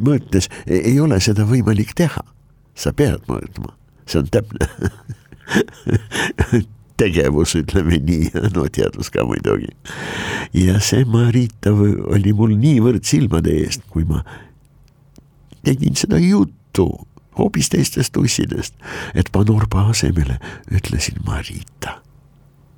mõõtes 0.00 0.50
ei 0.66 0.98
ole 1.00 1.20
seda 1.20 1.46
võimalik 1.48 1.94
teha. 1.96 2.24
sa 2.74 2.92
pead 2.92 3.22
mõõtma, 3.30 3.76
see 4.06 4.18
on 4.18 4.30
täpne 4.34 4.66
tegevus, 7.00 7.54
ütleme 7.58 7.98
nii, 8.02 8.30
no 8.54 8.66
teadus 8.72 9.10
ka 9.14 9.24
muidugi. 9.26 9.70
ja 10.54 10.80
see 10.80 11.04
Marita 11.04 11.72
oli 11.74 12.32
mul 12.32 12.56
niivõrd 12.58 13.04
silmade 13.06 13.54
eest, 13.62 13.86
kui 13.90 14.06
ma 14.08 14.24
tegin 15.64 15.96
seda 15.96 16.18
juttu 16.18 16.88
hoopis 17.38 17.70
teistest 17.72 18.16
ussidest, 18.16 18.74
et 19.14 19.30
Panorba 19.32 19.88
asemele 19.90 20.38
ütlesin 20.70 21.18
Marita. 21.26 22.00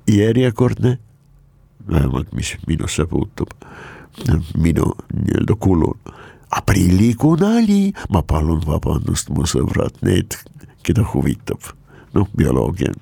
järjekordne, 0.07 0.97
vähemalt 1.91 2.33
mis 2.33 2.55
minusse 2.67 3.05
puutub. 3.05 3.51
Minu 4.57 4.93
nii-öelda 5.13 5.55
kulul. 5.59 5.97
aprillikuu 6.51 7.35
nali, 7.35 7.91
ma 8.09 8.21
palun 8.23 8.61
vabandust, 8.65 9.29
mu 9.35 9.43
sõbrad, 9.43 9.97
need, 10.01 10.37
keda 10.87 11.03
huvitab, 11.13 11.59
noh, 12.15 12.29
bioloogia 12.39 12.93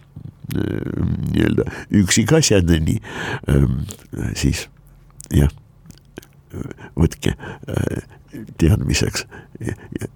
nii-öelda 0.56 1.68
üksikasjadeni, 2.01 2.98
siis 4.33 4.66
jah, 5.29 5.53
võtke 6.98 7.36
teadmiseks 8.57 9.27
ja, 9.62 10.09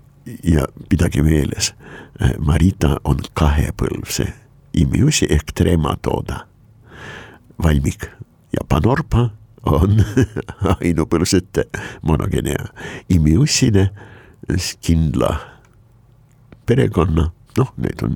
ja 0.43 0.65
pidage 0.89 1.21
meeles, 1.25 1.73
Marita 2.41 2.97
on 3.03 3.21
kahepõlvse 3.37 4.25
imiusi 4.73 5.29
ehk 5.29 5.53
trematooda, 5.53 6.47
valmik 7.63 8.09
ja 8.53 8.65
panorpa 8.69 9.29
on 9.69 9.99
ainupõlvsete 10.79 11.65
monogenea 12.07 12.69
imiusside 13.11 13.89
kindla 14.81 15.33
perekonna, 16.69 17.29
noh, 17.57 17.73
neid 17.81 18.01
on 18.05 18.15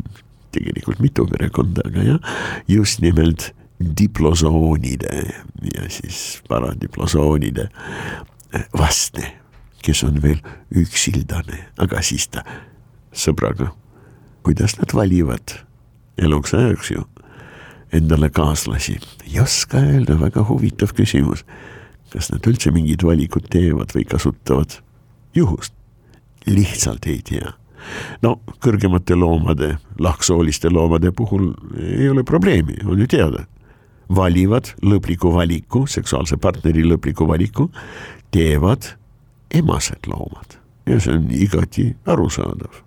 tegelikult 0.54 1.02
mitu 1.02 1.26
perekonda, 1.30 1.86
aga 1.90 2.06
jah, 2.06 2.34
just 2.70 3.02
nimelt 3.02 3.52
diplosoonide 3.84 5.24
ja 5.74 5.88
siis 5.92 6.42
paradiplosoonide 6.50 7.68
vastne, 8.78 9.34
kes 9.84 10.04
on 10.08 10.22
veel 10.24 10.40
üksildane, 10.80 11.66
aga 11.82 12.02
siis 12.06 12.30
ta 12.32 12.46
sõbraga, 13.14 13.72
kuidas 14.46 14.78
nad 14.80 14.94
valivad 14.96 15.58
eluks 16.22 16.54
ajaks 16.54 16.94
ju 16.94 17.06
endale 17.94 18.30
kaaslasi, 18.30 18.98
ei 19.28 19.40
oska 19.40 19.78
öelda, 19.78 20.18
väga 20.20 20.46
huvitav 20.48 20.94
küsimus. 20.98 21.46
kas 22.14 22.30
nad 22.30 22.46
üldse 22.46 22.70
mingid 22.70 23.02
valikud 23.02 23.48
teevad 23.50 23.94
või 23.96 24.06
kasutavad 24.06 24.80
juhust? 25.36 25.74
lihtsalt 26.46 27.06
ei 27.08 27.22
tea. 27.26 27.54
no 28.22 28.40
kõrgemate 28.64 29.16
loomade, 29.16 29.78
lahksooliste 30.00 30.70
loomade 30.70 31.12
puhul 31.12 31.54
ei 31.80 32.10
ole 32.10 32.24
probleemi, 32.24 32.78
on 32.86 33.00
ju 33.00 33.08
teada. 33.08 33.46
valivad 34.16 34.74
lõpliku 34.82 35.34
valiku, 35.34 35.88
seksuaalse 35.88 36.38
partneri 36.38 36.84
lõpliku 36.84 37.28
valiku, 37.28 37.72
teevad 38.32 38.96
emased 39.52 40.08
loomad 40.08 40.58
ja 40.86 41.00
see 41.00 41.14
on 41.16 41.30
igati 41.32 41.96
arusaadav. 42.06 42.82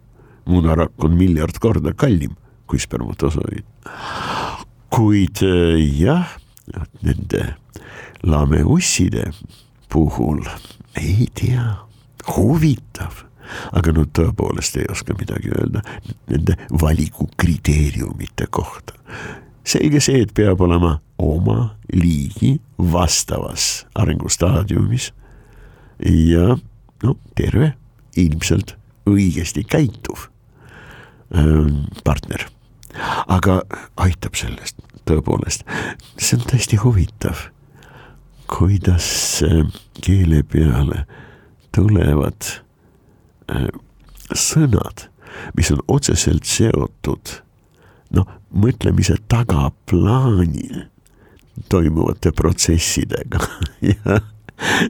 munarakk 0.46 1.04
on 1.04 1.16
miljard 1.18 1.58
korda 1.58 1.92
kallim 1.94 2.36
kui 2.66 2.78
spermatosoid 2.78 3.64
kuid 4.90 5.42
äh, 5.42 5.78
jah, 6.00 6.36
nende 7.02 7.54
lameusside 8.22 9.30
puhul 9.92 10.42
ei 10.96 11.28
tea, 11.34 11.64
huvitav, 12.36 13.22
aga 13.76 13.92
no 13.94 14.06
tõepoolest 14.18 14.78
ei 14.80 14.88
oska 14.90 15.14
midagi 15.18 15.52
öelda 15.54 15.82
nende 16.30 16.56
valikukriteeriumite 16.80 18.48
kohta. 18.50 18.94
selge 19.66 20.00
see, 20.00 20.22
et 20.22 20.34
peab 20.34 20.60
olema 20.60 20.98
oma 21.18 21.76
liigi 21.92 22.56
vastavas 22.78 23.86
arengustaadiumis. 23.94 25.12
Ja 26.06 26.56
no 27.02 27.16
terve, 27.34 27.72
ilmselt 28.16 28.76
õigesti 29.08 29.64
käituv 29.64 30.28
ähm, 31.34 31.86
partner 32.04 32.46
aga 33.26 33.60
aitab 34.02 34.36
sellest 34.38 34.78
tõepoolest, 35.06 35.66
see 36.18 36.38
on 36.38 36.46
tõesti 36.50 36.78
huvitav, 36.82 37.46
kuidas 38.50 39.08
äh, 39.46 39.64
keele 40.02 40.42
peale 40.46 41.04
tulevad 41.74 42.50
äh, 43.52 43.68
sõnad, 44.34 45.08
mis 45.58 45.70
on 45.74 45.82
otseselt 45.92 46.48
seotud 46.48 47.38
noh, 48.16 48.28
mõtlemise 48.54 49.18
tagaplaanil 49.30 50.86
toimuvate 51.72 52.34
protsessidega. 52.36 53.42
Ja 53.86 54.20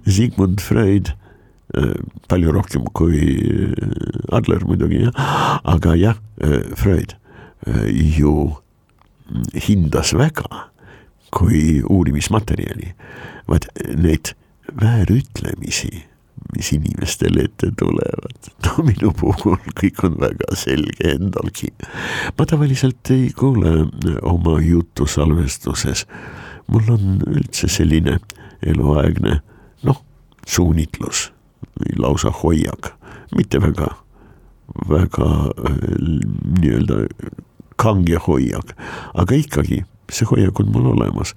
Sigmund 0.07 0.61
Freud 0.63 1.09
äh, 1.11 1.97
palju 2.31 2.53
rohkem 2.55 2.85
kui 2.95 3.19
Adler 4.31 4.63
muidugi 4.69 5.03
jah, 5.03 5.25
aga 5.67 5.97
jah, 5.99 6.21
Freud 6.79 7.17
ju 8.19 8.35
hindas 9.69 10.13
väga 10.15 10.69
kui 11.37 11.83
uurimismaterjali, 11.83 12.93
vaat 13.49 13.67
neid 13.97 14.33
väärütlemisi, 14.81 16.05
mis 16.57 16.71
inimestele 16.73 17.47
ette 17.49 17.71
tulevad, 17.79 18.51
no 18.67 18.85
minu 18.87 19.13
puhul 19.17 19.59
kõik 19.81 20.05
on 20.07 20.19
väga 20.21 20.57
selge 20.59 21.13
endalgi. 21.17 21.73
ma 22.39 22.47
tavaliselt 22.47 23.11
ei 23.11 23.31
kuule 23.37 23.89
oma 24.23 24.59
juttu 24.63 25.07
salvestuses, 25.07 26.07
mul 26.71 26.93
on 26.95 27.21
üldse 27.27 27.69
selline 27.69 28.19
eluaegne 28.63 29.41
noh, 29.85 30.03
suunitlus 30.47 31.31
või 31.77 31.99
lausa 32.01 32.31
hoiak, 32.31 32.93
mitte 33.37 33.61
väga, 33.61 33.91
väga 34.89 35.29
nii-öelda 36.63 37.05
kange 37.77 38.19
hoiak, 38.27 38.75
aga 39.15 39.35
ikkagi 39.35 39.83
see 40.13 40.29
hoiak 40.31 40.61
on 40.61 40.73
mul 40.73 40.93
olemas. 40.95 41.35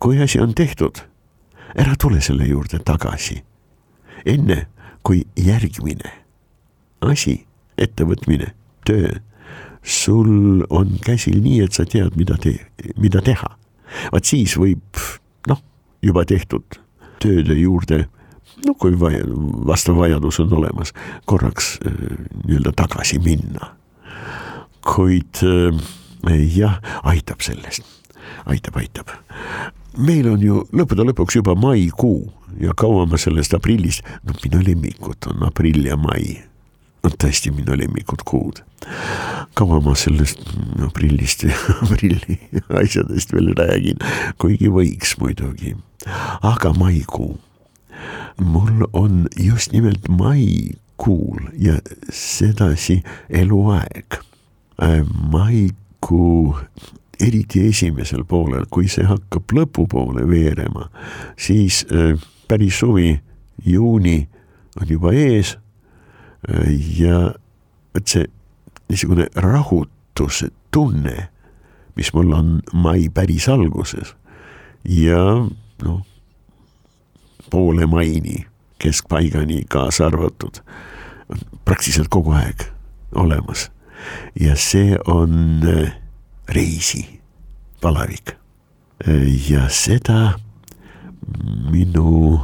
kui 0.00 0.22
asi 0.22 0.40
on 0.40 0.54
tehtud, 0.54 1.02
ära 1.76 1.94
tule 2.00 2.20
selle 2.20 2.46
juurde 2.46 2.78
tagasi. 2.78 3.42
enne 4.26 4.66
kui 5.02 5.24
järgmine 5.36 6.12
asi, 7.00 7.46
ettevõtmine, 7.78 8.52
töö, 8.84 9.14
sul 9.82 10.64
on 10.70 10.98
käsil 11.04 11.40
nii, 11.40 11.62
et 11.64 11.72
sa 11.72 11.86
tead, 11.88 12.16
mida 12.16 12.36
tee, 12.40 12.60
mida 13.00 13.22
teha. 13.24 13.56
vaat 14.12 14.24
siis 14.24 14.56
võib 14.60 15.00
noh, 15.48 15.62
juba 16.02 16.24
tehtud 16.24 16.80
tööde 17.20 17.56
juurde 17.58 18.04
no 18.66 18.74
kui 18.78 18.94
vaja, 19.00 19.24
vastav 19.66 19.98
vajadus 19.98 20.40
on 20.44 20.52
olemas, 20.60 20.92
korraks 21.24 21.78
äh, 21.86 21.92
nii-öelda 22.46 22.72
tagasi 22.76 23.18
minna. 23.24 23.74
Kuid 24.86 25.42
äh, 25.44 26.36
jah, 26.56 26.80
aitab 27.02 27.42
sellest, 27.44 27.84
aitab, 28.46 28.76
aitab. 28.76 29.14
meil 29.98 30.28
on 30.30 30.42
ju 30.42 30.64
lõppude 30.72 31.04
lõpuks 31.10 31.40
juba 31.40 31.56
maikuu 31.58 32.30
ja 32.60 32.74
kaua 32.76 33.06
ma 33.06 33.18
sellest 33.18 33.54
aprillist, 33.56 34.06
no 34.24 34.36
minu 34.44 34.62
lemmikud 34.64 35.30
on 35.32 35.44
aprill 35.48 35.84
ja 35.86 35.98
mai 36.00 36.40
on 37.04 37.14
tõesti 37.16 37.52
minu 37.54 37.76
lemmikud 37.78 38.24
kuud. 38.28 38.62
kaua 39.54 39.80
ma 39.84 39.94
sellest 39.98 40.42
aprillist 40.84 41.44
ja 41.48 41.56
aprilli 41.84 42.38
asjadest 42.82 43.32
veel 43.34 43.52
räägin, 43.56 44.00
kuigi 44.38 44.70
võiks 44.72 45.16
muidugi, 45.20 45.76
aga 46.42 46.72
maikuu. 46.76 47.38
mul 48.40 48.86
on 48.92 49.28
just 49.36 49.72
nimelt 49.72 50.08
maikuul 50.08 51.50
ja 51.58 51.78
sedasi 52.12 53.02
eluaeg. 53.28 54.20
Äh, 54.82 55.04
maikuu 55.30 56.58
eriti 57.20 57.68
esimesel 57.68 58.24
poolel, 58.24 58.64
kui 58.70 58.88
see 58.88 59.04
hakkab 59.04 59.52
lõpupoole 59.52 60.24
veerema, 60.28 60.86
siis 61.36 61.82
äh, 61.92 62.14
päris 62.48 62.78
suvi, 62.80 63.20
juuni 63.66 64.28
on 64.80 64.88
juba 64.88 65.12
ees 65.12 65.58
ja 66.96 67.34
vot 67.94 68.08
see 68.08 68.24
niisugune 68.88 69.26
rahutuse 69.36 70.48
tunne, 70.72 71.28
mis 71.96 72.12
mul 72.16 72.32
on 72.32 72.54
mai 72.72 73.10
päris 73.12 73.50
alguses 73.52 74.14
ja 74.88 75.20
noh, 75.84 76.00
poole 77.50 77.86
maini, 77.86 78.46
keskpaigani 78.80 79.64
kaasa 79.68 80.06
arvatud, 80.06 80.62
praktiliselt 81.64 82.08
kogu 82.08 82.32
aeg 82.38 82.64
olemas. 83.14 83.68
Ja 84.40 84.56
see 84.56 84.98
on 85.06 85.62
äh, 85.68 85.92
reisi 86.48 87.20
palavik 87.80 88.36
ja 89.48 89.68
seda 89.68 90.34
minu 91.70 92.40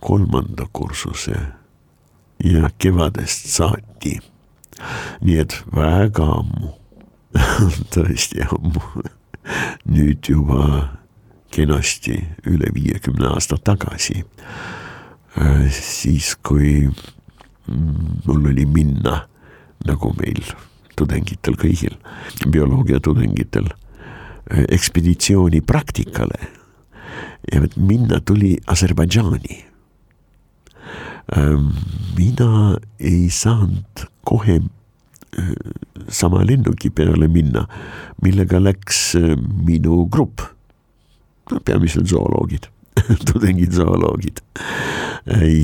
kolmanda 0.00 0.66
kursuse 0.72 1.36
ja 2.44 2.70
kevadest 2.78 3.46
saati. 3.46 4.20
nii 5.20 5.38
et 5.42 5.56
väga 5.74 6.24
ammu 6.38 6.70
tõesti 7.94 8.44
ammu, 8.46 9.02
nüüd 9.90 10.30
juba 10.30 10.94
kenasti 11.50 12.14
üle 12.46 12.70
viiekümne 12.74 13.26
aasta 13.34 13.58
tagasi. 13.58 14.24
siis, 15.70 16.36
kui 16.42 16.88
mul 18.26 18.46
oli 18.52 18.66
minna, 18.66 19.26
nagu 19.86 20.14
meil 20.18 20.40
tudengitel 20.98 21.56
kõigil, 21.58 21.94
bioloogia 22.50 23.00
tudengitel, 23.00 23.70
ekspeditsiooni 24.50 25.62
praktikale. 25.62 26.54
ja 27.52 27.62
minna 27.76 28.20
tuli 28.20 28.56
Aserbaidžaani 28.66 29.68
Ähm, 31.36 31.72
mina 32.16 32.78
ei 32.98 33.28
saanud 33.30 34.06
kohe 34.24 34.54
äh, 34.56 35.50
sama 36.08 36.40
lennuki 36.44 36.88
peale 36.90 37.28
minna, 37.28 37.66
millega 38.24 38.60
läks 38.62 39.14
äh, 39.18 39.36
minu 39.36 40.06
grupp. 40.08 40.40
peamiselt 41.64 42.08
zooloogid 42.08 42.66
tudengid 43.28 43.72
zooloogid. 43.72 44.42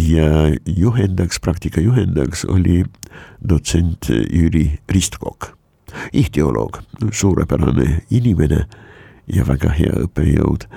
ja 0.08 0.28
juhendajaks, 0.66 1.40
praktika 1.40 1.80
juhendajaks 1.80 2.44
oli 2.44 2.84
dotsent 3.48 4.10
Jüri 4.10 4.78
Ristkok, 4.88 5.54
ihtioloog, 6.12 6.80
suurepärane 7.12 8.02
inimene 8.10 8.64
ja 9.26 9.46
väga 9.48 9.72
hea 9.72 10.04
õppejõud. 10.04 10.68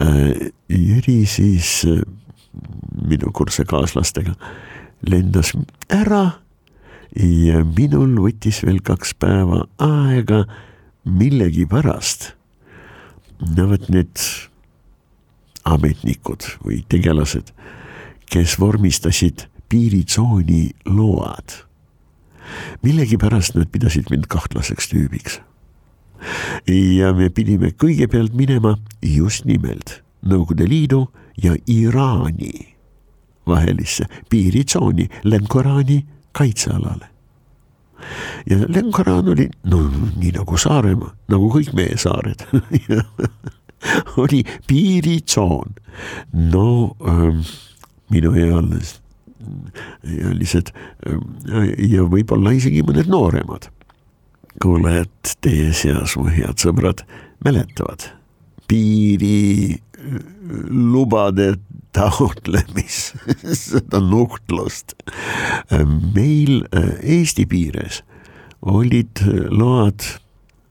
Äh, 0.00 0.50
Jüri 0.68 1.24
siis 1.26 1.86
minu 3.08 3.32
kursusekaaslastega, 3.32 4.34
lendas 5.06 5.54
ära 5.88 6.24
ja 7.16 7.62
minul 7.64 8.12
võttis 8.22 8.60
veel 8.64 8.80
kaks 8.86 9.14
päeva 9.18 9.64
aega 9.82 10.44
millegipärast. 11.04 12.34
no 13.56 13.66
vot 13.70 13.88
need 13.88 14.20
ametnikud 15.64 16.46
või 16.64 16.82
tegelased, 16.88 17.52
kes 18.30 18.58
vormistasid 18.60 19.46
piiritsooni 19.68 20.70
load. 20.84 21.66
millegipärast 22.82 23.54
nad 23.54 23.70
pidasid 23.70 24.10
mind 24.10 24.26
kahtlaseks 24.26 24.88
tüübiks. 24.90 25.40
ja 26.66 27.12
me 27.12 27.30
pidime 27.30 27.70
kõigepealt 27.70 28.34
minema 28.34 28.76
just 29.02 29.44
nimelt 29.44 30.02
Nõukogude 30.20 30.68
Liidu 30.68 31.06
ja 31.42 31.54
Iraani 31.66 32.76
vahelisse 33.46 34.04
piiritsooni 34.30 35.08
Lemkorani 35.24 36.06
kaitsealale. 36.32 37.06
ja 38.50 38.56
Lemkoran 38.68 39.28
oli 39.28 39.48
no 39.64 39.90
nii 40.16 40.32
nagu 40.32 40.56
Saaremaa, 40.56 41.14
nagu 41.28 41.50
kõik 41.52 41.72
meie 41.76 41.96
saared 41.98 42.44
oli 44.22 44.44
piiritsoon. 44.66 45.74
no 46.32 46.96
ähm, 47.06 47.40
minu 48.10 48.34
ealised, 48.34 49.00
ähm, 51.08 51.20
ja 51.78 52.04
võib-olla 52.04 52.50
isegi 52.56 52.82
mõned 52.86 53.08
nooremad 53.10 53.70
kuulajad 54.60 55.36
teie 55.40 55.72
seas, 55.76 56.16
mu 56.18 56.28
head 56.28 56.58
sõbrad, 56.60 57.04
mäletavad 57.44 58.10
piiri 58.70 59.78
lubade 60.70 61.54
taotlemis, 61.92 63.12
seda 63.66 64.00
nuhtlust. 64.00 64.94
meil 66.14 66.64
äh, 66.74 66.92
Eesti 67.02 67.46
piires 67.46 68.02
olid 68.60 69.22
äh, 69.24 69.48
load 69.50 70.04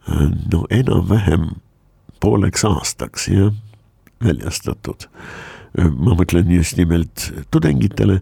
äh, 0.07 0.29
no 0.51 0.65
enam-vähem 0.69 1.59
pooleks 2.19 2.65
aastaks 2.67 3.27
jah, 3.31 3.53
väljastatud. 4.23 5.07
ma 5.77 6.15
mõtlen 6.17 6.49
just 6.51 6.77
nimelt 6.79 7.29
tudengitele, 7.53 8.19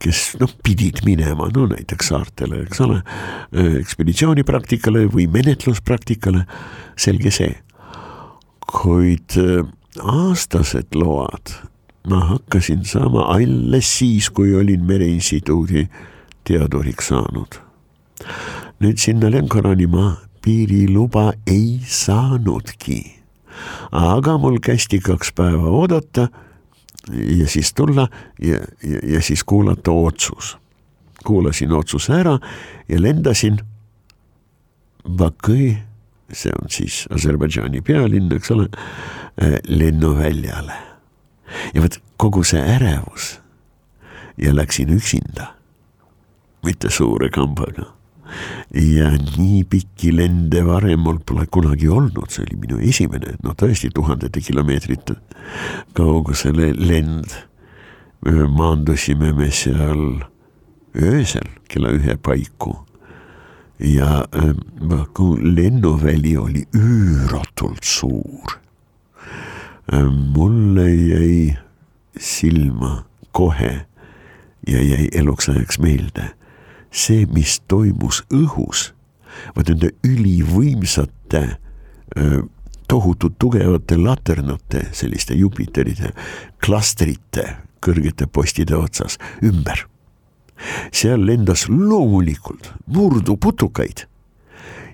kes 0.00 0.22
noh, 0.40 0.50
pidid 0.64 1.02
minema, 1.04 1.50
no 1.52 1.66
näiteks 1.68 2.10
saartele, 2.12 2.62
eks 2.64 2.80
ole, 2.86 3.02
ekspeditsioonipraktikale 3.82 5.06
või 5.12 5.26
menetluspraktikale, 5.30 6.46
selge 6.96 7.30
see. 7.34 7.54
kuid 8.66 9.36
aastased 10.02 10.96
load 10.98 11.54
ma 12.06 12.20
hakkasin 12.20 12.84
saama 12.84 13.26
alles 13.34 13.98
siis, 13.98 14.30
kui 14.30 14.54
olin 14.54 14.84
Mereinstituudi 14.84 15.88
teaduriks 16.44 17.08
saanud. 17.08 17.58
nüüd 18.80 18.98
sinna 19.00 19.30
Lenkorani 19.30 19.86
ma 19.86 20.16
piiriluba 20.46 21.32
ei 21.50 21.80
saanudki. 21.82 23.16
aga 23.92 24.38
mul 24.38 24.60
kästi 24.62 25.00
kaks 25.02 25.32
päeva 25.32 25.70
oodata 25.72 26.28
ja 27.10 27.48
siis 27.48 27.74
tulla 27.74 28.08
ja, 28.42 28.60
ja, 28.82 29.00
ja 29.02 29.22
siis 29.22 29.44
kuulata 29.44 29.90
otsus. 29.90 30.56
kuulasin 31.24 31.72
otsuse 31.72 32.12
ära 32.12 32.38
ja 32.88 33.02
lendasin 33.02 33.58
Bakõi, 35.06 35.76
see 36.34 36.50
on 36.50 36.70
siis 36.70 37.04
Aserbaidžaani 37.14 37.78
pealinn, 37.86 38.32
eks 38.34 38.50
ole 38.50 38.66
Äh, 39.42 39.58
lennuväljale. 39.66 40.72
ja 41.74 41.82
vot 41.82 41.98
kogu 42.16 42.40
see 42.44 42.60
ärevus 42.60 43.40
ja 44.40 44.54
läksin 44.56 44.88
üksinda, 44.96 45.50
mitte 46.64 46.90
suure 46.90 47.28
kambaga. 47.28 47.84
Ja 48.74 49.10
nii 49.16 49.64
pikki 49.70 50.12
lende 50.16 50.62
varem 50.66 51.04
mul 51.06 51.18
pole 51.26 51.46
kunagi 51.50 51.88
olnud, 51.88 52.30
see 52.30 52.44
oli 52.46 52.58
minu 52.62 52.80
esimene, 52.82 53.36
no 53.44 53.54
tõesti 53.58 53.90
tuhandete 53.94 54.42
kilomeetrite 54.44 55.18
kaugusele 55.96 56.72
lend. 56.74 57.30
maandusime 58.26 59.32
me 59.36 59.50
seal 59.54 60.24
öösel 60.98 61.46
kella 61.68 61.92
ühe 61.94 62.16
paiku. 62.16 62.72
Ja 63.78 64.24
äh, 64.34 64.54
lennuväli 65.42 66.36
oli 66.36 66.64
üüratult 66.74 67.84
suur 67.84 68.56
mulle 70.36 70.94
jäi 70.94 71.56
silma 72.18 73.04
kohe 73.32 73.86
ja 74.66 74.82
jäi 74.82 75.08
eluks 75.12 75.48
ajaks 75.48 75.78
meelde 75.78 76.30
see, 76.96 77.26
mis 77.28 77.60
toimus 77.68 78.22
õhus, 78.32 78.90
vot 79.56 79.68
nende 79.68 79.92
ülivõimsate 80.06 81.42
tohutult 82.88 83.38
tugevate 83.38 83.98
laternate, 83.98 84.86
selliste 84.96 85.36
Jupiteride 85.36 86.12
klastrite 86.62 87.46
kõrgete 87.84 88.26
postide 88.26 88.76
otsas 88.78 89.18
ümber. 89.44 89.86
seal 90.92 91.20
lendas 91.20 91.66
loomulikult 91.68 92.70
murduputukaid 92.86 94.06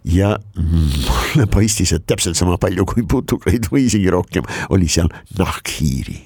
ja 0.05 0.33
mulle 0.57 1.47
paistis, 1.47 1.93
et 1.93 2.07
täpselt 2.07 2.35
sama 2.37 2.57
palju 2.59 2.85
kui 2.85 3.05
putukaid 3.07 3.69
või 3.71 3.87
isegi 3.87 4.11
rohkem 4.11 4.49
oli 4.75 4.88
seal 4.88 5.12
nahkhiiri. 5.38 6.19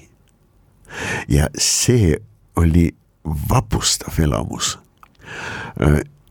ja 1.29 1.49
see 1.53 2.17
oli 2.55 2.89
vapustav 3.49 4.17
elamus 4.19 4.77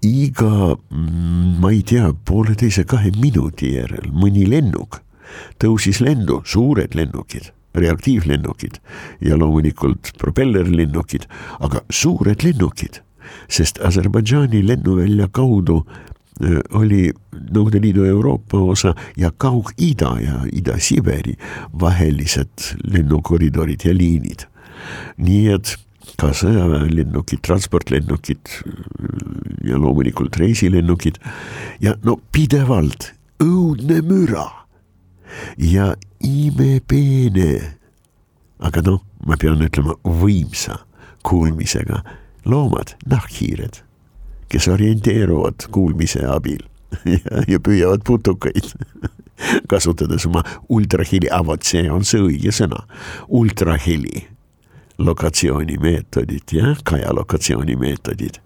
iga, 0.06 0.76
mm, 0.76 1.58
ma 1.62 1.72
ei 1.72 1.82
tea, 1.82 2.12
pooleteise-kahe 2.28 3.12
minuti 3.20 3.74
järel 3.76 4.10
mõni 4.12 4.46
lennuk 4.48 5.00
tõusis 5.60 6.00
lendu, 6.04 6.40
suured 6.46 6.94
lennukid, 6.96 7.50
reaktiivlennukid 7.76 8.80
ja 9.26 9.36
loomulikult 9.38 10.14
propellerlennukid, 10.20 11.26
aga 11.60 11.82
suured 11.90 12.44
lennukid, 12.46 13.00
sest 13.52 13.80
Aserbaidžaani 13.84 14.62
lennuvälja 14.66 15.28
kaudu 15.34 15.82
oli 16.76 17.08
Nõukogude 17.32 17.80
Liidu 17.80 18.04
Euroopa 18.04 18.58
osa 18.60 18.90
ja 19.16 19.30
Kaug-Ida 19.32 20.10
ja 20.20 20.42
Ida-Siberi 20.52 21.32
vahelised 21.80 22.76
lennukoridorid 22.84 23.86
ja 23.88 23.94
liinid. 23.96 24.44
nii 25.16 25.48
et 25.54 25.76
ka 26.14 26.30
sõjaväelennukid, 26.36 27.42
transportlennukid 27.44 28.52
ja 29.66 29.78
loomulikult 29.80 30.38
reisilennukid 30.40 31.18
ja 31.82 31.96
no 32.06 32.16
pidevalt 32.32 33.10
õudne 33.42 34.00
müra 34.06 34.46
ja 35.58 35.94
imepeene. 36.24 37.74
aga 38.58 38.80
noh, 38.86 39.02
ma 39.26 39.36
pean 39.36 39.60
ütlema 39.60 39.98
võimsa 40.04 40.78
kuulmisega 41.26 42.00
loomad, 42.46 42.94
nahkhiired, 43.10 43.82
kes 44.48 44.68
orienteeruvad 44.72 45.66
kuulmise 45.74 46.24
abil 46.24 46.62
ja, 47.16 47.42
ja 47.48 47.60
püüavad 47.60 48.06
putukaid 48.06 48.72
kasutades 49.70 50.24
oma 50.30 50.44
ultraheli, 50.72 51.28
vot 51.44 51.66
see 51.66 51.90
on 51.90 52.06
see 52.08 52.22
õige 52.22 52.54
sõna, 52.54 52.86
ultraheli 53.28 54.24
lokatsioonimeetodid, 54.98 56.52
jah, 56.52 56.78
Kaja 56.84 57.14
lokatsioonimeetodid. 57.14 58.40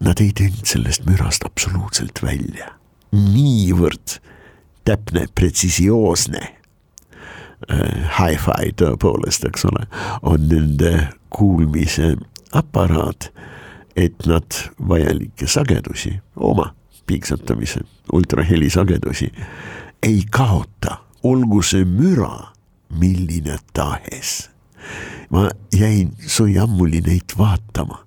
Nad 0.00 0.20
ei 0.20 0.32
teinud 0.34 0.66
sellest 0.66 1.06
mürast 1.06 1.44
absoluutselt 1.46 2.22
välja, 2.22 2.72
niivõrd 3.12 4.18
täpne, 4.84 5.26
pretsisioosne 5.34 6.42
äh, 6.42 8.14
hi-fi 8.18 8.74
tõepoolest, 8.80 9.46
eks 9.48 9.64
ole, 9.70 9.86
on 10.22 10.48
nende 10.50 10.94
kuulmise 11.32 12.16
aparaat, 12.52 13.30
et 13.96 14.26
nad 14.26 14.58
vajalikke 14.88 15.46
sagedusi, 15.48 16.16
oma 16.36 16.72
piiksutamise, 17.06 17.84
ultraheli 18.12 18.70
sagedusi 18.70 19.30
ei 20.02 20.24
kaota, 20.30 20.98
olgu 21.22 21.62
see 21.62 21.84
müra 21.88 22.50
milline 23.00 23.58
tahes. 23.72 24.50
Ma 25.30 25.48
jäin 25.72 26.12
soiammuli 26.26 27.00
neid 27.06 27.36
vaatama 27.38 28.00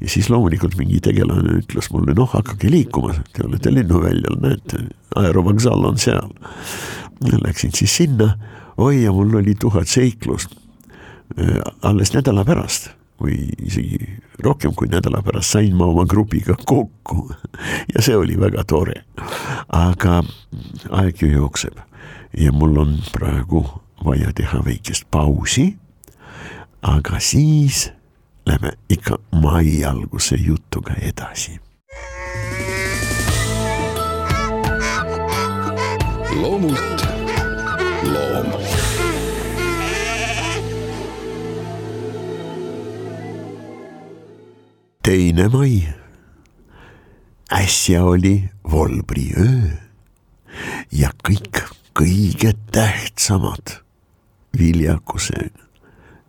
ja 0.00 0.08
siis 0.08 0.30
loomulikult 0.30 0.76
mingi 0.78 1.00
tegelane 1.02 1.58
ütles 1.58 1.90
mulle, 1.92 2.14
noh, 2.14 2.30
hakake 2.30 2.70
liikuma, 2.70 3.14
te 3.34 3.46
olete 3.46 3.74
lennuväljal, 3.74 4.38
näete, 4.42 4.84
aerovoksaal 5.18 5.90
on 5.90 5.98
seal. 5.98 6.30
Läksin 7.42 7.74
siis 7.74 7.96
sinna, 7.96 8.32
oi 8.76 9.02
ja 9.02 9.12
mul 9.12 9.34
oli 9.42 9.54
tuhat 9.58 9.88
seiklust. 9.90 10.54
Äh, 11.38 11.58
alles 11.82 12.12
nädala 12.14 12.44
pärast 12.44 12.92
või 13.22 13.46
isegi 13.62 13.98
rohkem 14.42 14.74
kui 14.74 14.90
nädala 14.90 15.22
pärast 15.22 15.54
sain 15.54 15.76
ma 15.78 15.86
oma 15.86 16.04
grupiga 16.08 16.56
kokku 16.66 17.28
ja 17.94 18.02
see 18.02 18.16
oli 18.18 18.34
väga 18.40 18.64
tore. 18.68 19.04
aga 19.68 20.22
aeg 20.90 21.22
ju 21.22 21.30
jookseb 21.30 21.78
ja 22.38 22.52
mul 22.52 22.76
on 22.82 22.98
praegu 23.12 23.62
vaja 24.04 24.32
teha 24.34 24.64
väikest 24.64 25.06
pausi. 25.10 25.76
Aga 26.82 27.20
siis 27.20 27.90
lähme 28.46 28.72
ikka 28.90 29.18
mai 29.32 29.84
alguse 29.84 30.36
jutuga 30.36 30.94
edasi. 31.00 31.60
loomult 36.40 37.06
loom. 38.02 38.52
teine 45.02 45.48
mai. 45.48 45.88
äsja 47.52 48.04
oli 48.04 48.50
volbriöö 48.70 49.70
ja 50.92 51.10
kõik 51.28 51.62
kõige 51.94 52.52
tähtsamad 52.72 53.78
viljakusega, 54.58 55.61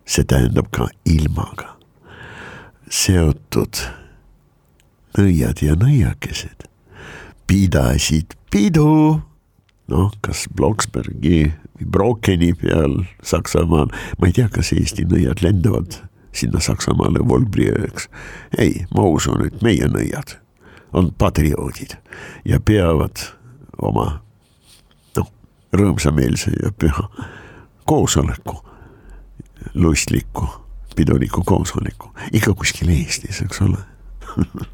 see 0.06 0.26
tähendab 0.28 0.70
ka 0.76 0.88
ilmaga. 1.06 1.76
Seotud 2.90 3.80
nõiad 5.18 5.62
ja 5.64 5.76
nõiakesed. 5.80 6.68
Pidasid 7.48 8.36
pidu, 8.54 9.22
noh, 9.92 10.14
kas 10.26 10.46
Bloksbergi 10.56 11.52
või 11.78 11.90
Brokeni 11.96 12.54
peal 12.58 13.04
Saksamaal, 13.26 13.92
ma 14.20 14.30
ei 14.30 14.36
tea, 14.36 14.50
kas 14.52 14.74
Eesti 14.76 15.06
nõiad 15.10 15.44
lendavad 15.46 16.00
sinna 16.34 16.62
Saksamaale 16.64 17.22
Volbriööks. 17.28 18.10
ei, 18.58 18.86
ma 18.96 19.06
usun, 19.06 19.46
et 19.46 19.62
meie 19.62 19.88
nõiad 19.88 20.38
on 20.94 21.12
patrioodid 21.18 21.98
ja 22.46 22.60
peavad 22.60 23.18
oma 23.82 24.22
noh, 25.18 25.32
rõõmsameelse 25.74 26.54
ja 26.62 26.72
püha 26.72 27.08
koosoleku 27.90 28.62
lustliku 29.74 30.48
piduliku 30.96 31.44
koosoleku, 31.44 32.12
ikka 32.32 32.54
kuskil 32.54 32.90
Eestis, 32.94 33.42
eks 33.42 33.62
ole. 33.62 33.78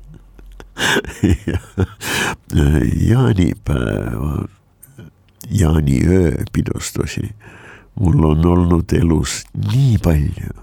Jaanipäeva, 3.09 4.45
jaaniöö 5.49 6.43
pidustusi 6.53 7.29
mul 7.99 8.23
on 8.23 8.45
olnud 8.45 8.93
elus 8.93 9.43
nii 9.73 9.97
palju. 10.03 10.55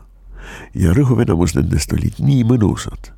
Ja 0.74 0.94
rõhuv 0.96 1.20
enamus 1.24 1.56
nendest 1.56 1.92
olid 1.92 2.20
nii 2.22 2.44
mõnusad, 2.48 3.10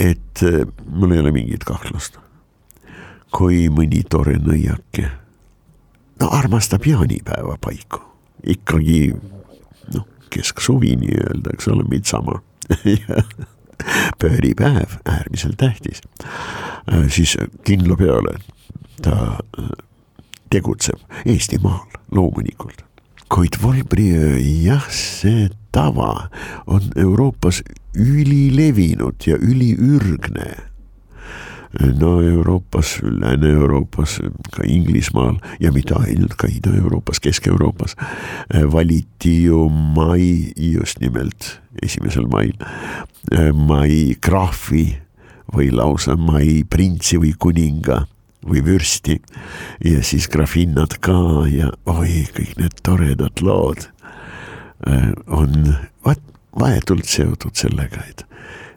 et 0.00 0.42
eh, 0.46 0.64
mul 0.86 1.14
ei 1.14 1.22
ole 1.22 1.34
mingit 1.34 1.66
kahtlust. 1.68 2.18
kui 3.28 3.66
mõni 3.68 3.98
tore 4.08 4.38
nõiake, 4.40 5.02
no 6.16 6.30
armastab 6.32 6.86
jaanipäeva 6.88 7.58
paiku, 7.60 8.00
ikkagi 8.40 9.12
kesksuvi 10.30 10.96
nii-öelda, 10.96 11.54
eks 11.54 11.68
ole, 11.68 11.84
midsama 11.88 12.40
pööripäev, 14.20 14.98
äärmiselt 15.08 15.56
tähtis, 15.60 16.02
äh, 16.92 17.06
siis 17.08 17.36
kindla 17.64 17.96
peale 17.96 18.38
ta 19.02 19.38
äh, 19.58 19.70
tegutseb 20.50 21.00
Eestimaal 21.26 21.86
loomulikult. 22.10 22.84
kuid 23.28 23.58
Volbriöö, 23.62 24.38
jah, 24.40 24.86
see 24.90 25.50
tava 25.72 26.30
on 26.66 26.86
Euroopas 26.96 27.62
ülilevinud 27.94 29.26
ja 29.26 29.36
üliürgne 29.36 30.67
no 32.00 32.20
Euroopas, 32.22 32.98
Lääne-Euroopas, 33.02 34.20
ka 34.52 34.62
Inglismaal 34.66 35.38
ja 35.60 35.72
mitte 35.72 35.94
ainult, 35.94 36.34
ka 36.38 36.48
Ida-Euroopas, 36.50 37.20
Kesk-Euroopas 37.20 37.96
äh, 38.54 38.64
valiti 38.72 39.44
ju 39.44 39.68
mai 39.68 40.52
just 40.56 41.00
nimelt 41.00 41.60
esimesel 41.82 42.26
mail, 42.26 42.54
äh, 43.32 43.52
mai 43.54 44.16
krahvi 44.20 44.98
või 45.54 45.70
lausa 45.72 46.16
mai 46.16 46.64
printsi 46.70 47.18
või 47.20 47.34
kuninga 47.38 48.04
või 48.48 48.62
vürsti. 48.64 49.18
Ja 49.84 50.02
siis 50.02 50.28
grafinnad 50.28 50.98
ka 51.00 51.46
ja 51.50 51.72
oi, 51.86 52.26
kõik 52.34 52.56
need 52.58 52.82
toredad 52.82 53.42
lood 53.42 53.88
äh, 54.86 55.12
on 55.26 55.74
vaat 56.04 56.22
vahetult 56.58 57.06
seotud 57.06 57.54
sellega, 57.54 58.02
et 58.08 58.24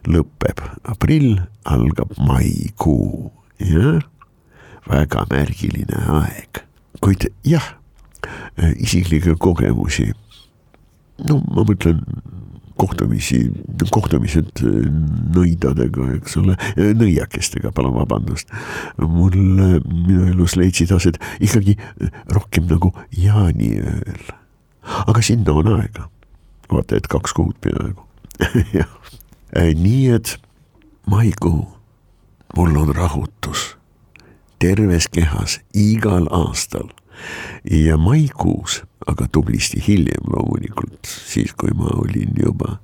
lõpeb. 0.10 0.64
Aprill, 0.92 1.42
algab 1.70 2.16
maikuu, 2.18 3.32
jah, 3.62 4.02
väga 4.90 5.26
märgiline 5.32 6.04
aeg, 6.22 6.64
kuid 7.04 7.30
jah, 7.48 7.76
isiklikke 8.78 9.36
kogemusi, 9.42 10.12
no 11.28 11.40
ma 11.54 11.66
mõtlen 11.66 12.02
kohtumisi, 12.82 13.44
kohtumised 13.94 14.62
nõidadega, 15.36 16.08
eks 16.18 16.38
ole, 16.42 16.56
nõiakestega, 16.98 17.74
palun 17.76 17.98
vabandust. 18.00 18.50
mul 18.98 19.36
minu 19.38 20.26
elus 20.32 20.56
leidsid 20.58 20.94
aset 20.96 21.20
ikkagi 21.40 21.78
rohkem 22.34 22.70
nagu 22.72 22.94
jaaniööl. 23.14 24.24
aga 24.82 25.22
sinna 25.22 25.54
on 25.54 25.76
aega, 25.76 26.08
vaata 26.72 26.98
et 26.98 27.08
kaks 27.08 27.38
kuud 27.38 27.58
peaaegu. 27.62 28.08
Jah, 28.78 28.90
nii 29.56 30.10
et 30.16 30.38
maikuu, 31.06 31.68
mul 32.56 32.76
on 32.76 32.96
rahutus. 32.96 33.78
Terves 34.60 35.08
kehas 35.08 35.60
igal 35.74 36.28
aastal. 36.32 36.90
Ja 37.72 37.98
maikuus, 37.98 38.82
aga 39.08 39.28
tublisti 39.32 39.84
hiljem 39.88 40.32
loomulikult, 40.34 41.06
siis 41.06 41.54
kui 41.54 41.74
ma 41.78 41.90
olin 42.02 42.34
juba 42.38 42.78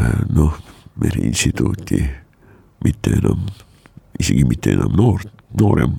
äh, 0.00 0.20
noh, 0.30 0.58
Meriinstituuti 1.00 2.04
mitte 2.84 3.16
enam, 3.18 3.48
isegi 4.20 4.44
mitte 4.46 4.76
enam 4.76 4.94
noor, 4.94 5.24
noorem, 5.60 5.96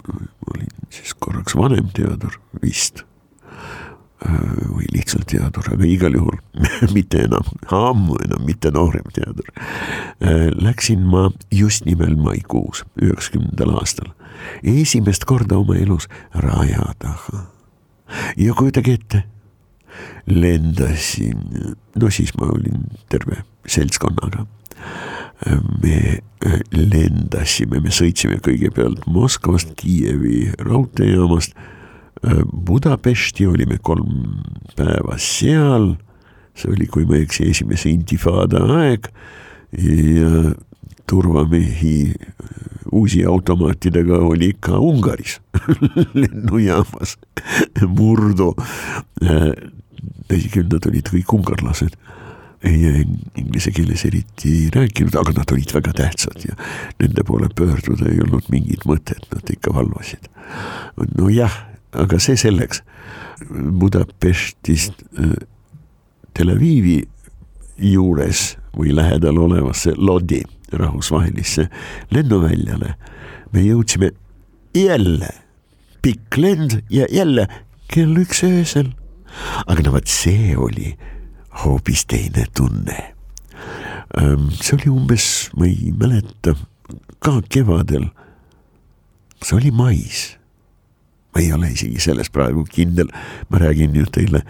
olin 0.54 0.72
siis 0.90 1.16
korraks 1.20 1.58
vanem 1.60 1.90
teadur 1.96 2.40
vist 2.62 3.04
või 4.26 4.88
lihtsalt 4.94 5.28
teadur, 5.32 5.68
aga 5.74 5.88
igal 5.88 6.16
juhul 6.18 6.38
mitte 6.96 7.26
enam, 7.26 7.48
ammu 7.72 8.18
enam 8.26 8.46
mitte 8.48 8.72
noorem 8.74 9.08
teadur. 9.16 9.50
Äh, 10.22 10.50
läksin 10.56 11.06
ma 11.10 11.30
just 11.54 11.86
nimelt 11.86 12.20
maikuus, 12.22 12.86
üheksakümnendal 13.02 13.76
aastal 13.80 14.14
esimest 14.64 15.26
korda 15.26 15.58
oma 15.58 15.76
elus 15.76 16.08
raja 16.34 16.94
taha. 17.00 17.46
ja 18.38 18.54
kujutage 18.54 18.94
ette, 18.94 19.24
lendasin, 20.26 21.76
no 21.96 22.10
siis 22.10 22.36
ma 22.38 22.50
olin 22.54 22.86
terve 23.10 23.44
seltskonnaga. 23.68 24.46
me 25.84 25.96
äh, 26.46 26.60
lendasime, 26.72 27.80
me 27.80 27.92
sõitsime 27.92 28.40
kõigepealt 28.44 29.04
Moskvast 29.12 29.74
Kiievi 29.76 30.54
raudteejaamast 30.60 31.58
äh, 31.58 31.75
Budapesti, 32.66 33.46
olime 33.46 33.78
kolm 33.82 34.42
päeva 34.76 35.18
seal. 35.22 35.96
see 36.56 36.72
oli, 36.72 36.88
kui 36.88 37.04
ma 37.06 37.18
ei 37.18 37.26
eksi, 37.26 37.50
esimese 37.52 37.90
intifada 37.92 38.62
aeg 38.78 39.10
ja 39.76 40.54
turvamehi 41.06 42.14
uusi 42.96 43.26
automaatidega 43.28 44.22
oli 44.24 44.54
ikka 44.54 44.80
Ungaris 44.80 45.42
lennujaamas 46.22 47.18
murdu. 47.92 48.54
tõsi 50.32 50.50
küll, 50.54 50.72
nad 50.72 50.88
olid 50.88 51.12
kõik 51.12 51.36
ungarlased 51.36 52.00
ei 52.66 53.04
inglise 53.38 53.72
keeles 53.76 54.06
eriti 54.08 54.52
ei 54.52 54.70
rääkinud, 54.74 55.16
aga 55.20 55.36
nad 55.36 55.52
olid 55.54 55.74
väga 55.76 55.94
tähtsad 56.00 56.48
ja 56.48 56.56
nende 57.02 57.24
poole 57.28 57.50
pöörduda 57.56 58.10
ei 58.10 58.22
olnud 58.24 58.48
mingit 58.54 58.88
mõtet, 58.90 59.28
nad 59.34 59.52
ikka 59.52 59.74
valvasid. 59.76 60.30
nojah, 61.18 61.54
aga 61.96 62.20
see 62.20 62.38
selleks. 62.40 62.84
Budapestist 63.52 65.04
äh, 65.20 65.36
Tel 66.36 66.52
Avivi 66.52 67.02
juures 67.78 68.56
või 68.76 68.94
lähedal 68.96 69.38
olevasse 69.40 69.94
Lodi 69.98 70.42
rahvusvahelisse 70.72 71.70
lennuväljale. 72.12 72.96
me 73.52 73.62
jõudsime 73.62 74.12
jälle, 74.76 75.30
pikk 76.02 76.38
lend 76.38 76.82
ja 76.90 77.06
jälle 77.12 77.48
kell 77.88 78.18
üks 78.20 78.44
öösel. 78.44 78.94
aga 79.68 79.84
no 79.84 79.92
vot, 79.96 80.08
see 80.08 80.56
oli 80.58 80.96
hoopis 81.64 82.06
teine 82.06 82.46
tunne. 82.56 83.14
see 84.62 84.78
oli 84.78 84.90
umbes, 84.90 85.50
ma 85.58 85.66
ei 85.66 85.94
mäleta, 85.96 86.56
ka 87.20 87.42
kevadel. 87.50 88.10
see 89.44 89.58
oli 89.58 89.72
mais. 89.72 90.38
Ma 91.36 91.42
ei 91.44 91.52
ole 91.54 91.74
isegi 91.76 92.00
selles 92.00 92.32
praegu 92.32 92.64
kindel, 92.72 93.12
ma 93.50 93.60
räägin 93.60 93.96
ju 93.96 94.06
teile 94.12 94.42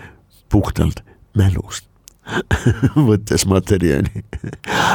puhtalt 0.53 1.01
mälust 1.33 1.87
võttes 3.09 3.45
materjali. 3.49 4.23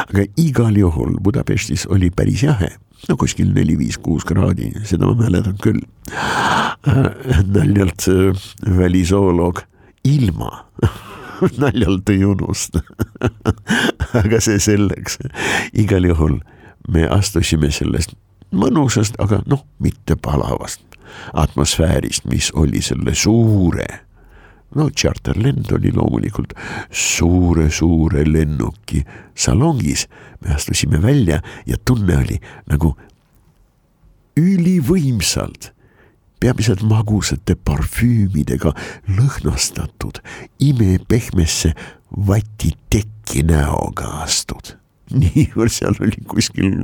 aga 0.07 0.25
igal 0.39 0.77
juhul 0.77 1.17
Budapestis 1.23 1.85
oli 1.87 2.09
päris 2.11 2.43
jahe, 2.43 2.71
no 3.09 3.17
kuskil 3.19 3.51
neli-viis-kuus 3.55 4.25
kraadi, 4.27 4.71
seda 4.87 5.07
ma 5.07 5.15
mäletan 5.19 5.57
küll. 5.63 5.83
naljalt 7.55 8.07
äh, 8.11 8.47
välisooloog 8.77 9.63
ilma 10.07 10.65
naljalt 11.61 12.09
ei 12.09 12.25
unusta 12.25 12.81
aga 14.17 14.39
see 14.43 14.59
selleks, 14.59 15.19
igal 15.73 16.07
juhul 16.07 16.39
me 16.91 17.07
astusime 17.07 17.71
sellest 17.71 18.15
mõnusast, 18.51 19.15
aga 19.23 19.39
noh, 19.47 19.63
mitte 19.79 20.17
palavast 20.19 20.83
atmosfäärist, 21.33 22.25
mis 22.25 22.51
oli 22.55 22.81
selle 22.81 23.15
suure 23.15 23.87
no 24.75 24.87
tšarterlend 24.89 25.71
oli 25.75 25.91
loomulikult 25.95 26.53
suure-suure 26.91 28.23
lennuki 28.27 29.03
salongis. 29.35 30.07
me 30.41 30.53
astusime 30.55 31.01
välja 31.01 31.41
ja 31.65 31.77
tunne 31.85 32.17
oli 32.17 32.39
nagu 32.69 32.95
ülivõimsalt, 34.39 35.73
peamiselt 36.39 36.81
magusate 36.87 37.55
parfüümidega 37.55 38.71
lõhnastatud 39.11 40.21
imepehmesse 40.59 41.73
vatitekki 42.27 43.43
näoga 43.43 44.23
astud 44.23 44.77
niivõrd 45.21 45.75
seal 45.75 45.97
oli 45.99 46.23
kuskil 46.27 46.77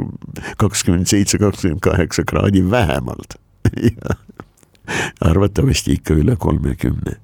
kakskümmend 0.59 1.07
seitse, 1.07 1.39
kakskümmend 1.39 1.81
kaheksa 1.81 2.27
kraadi 2.27 2.61
vähemalt 2.71 3.39
arvatavasti 5.30 5.97
ikka 5.97 6.13
üle 6.17 6.36
kolmekümne 6.36 7.17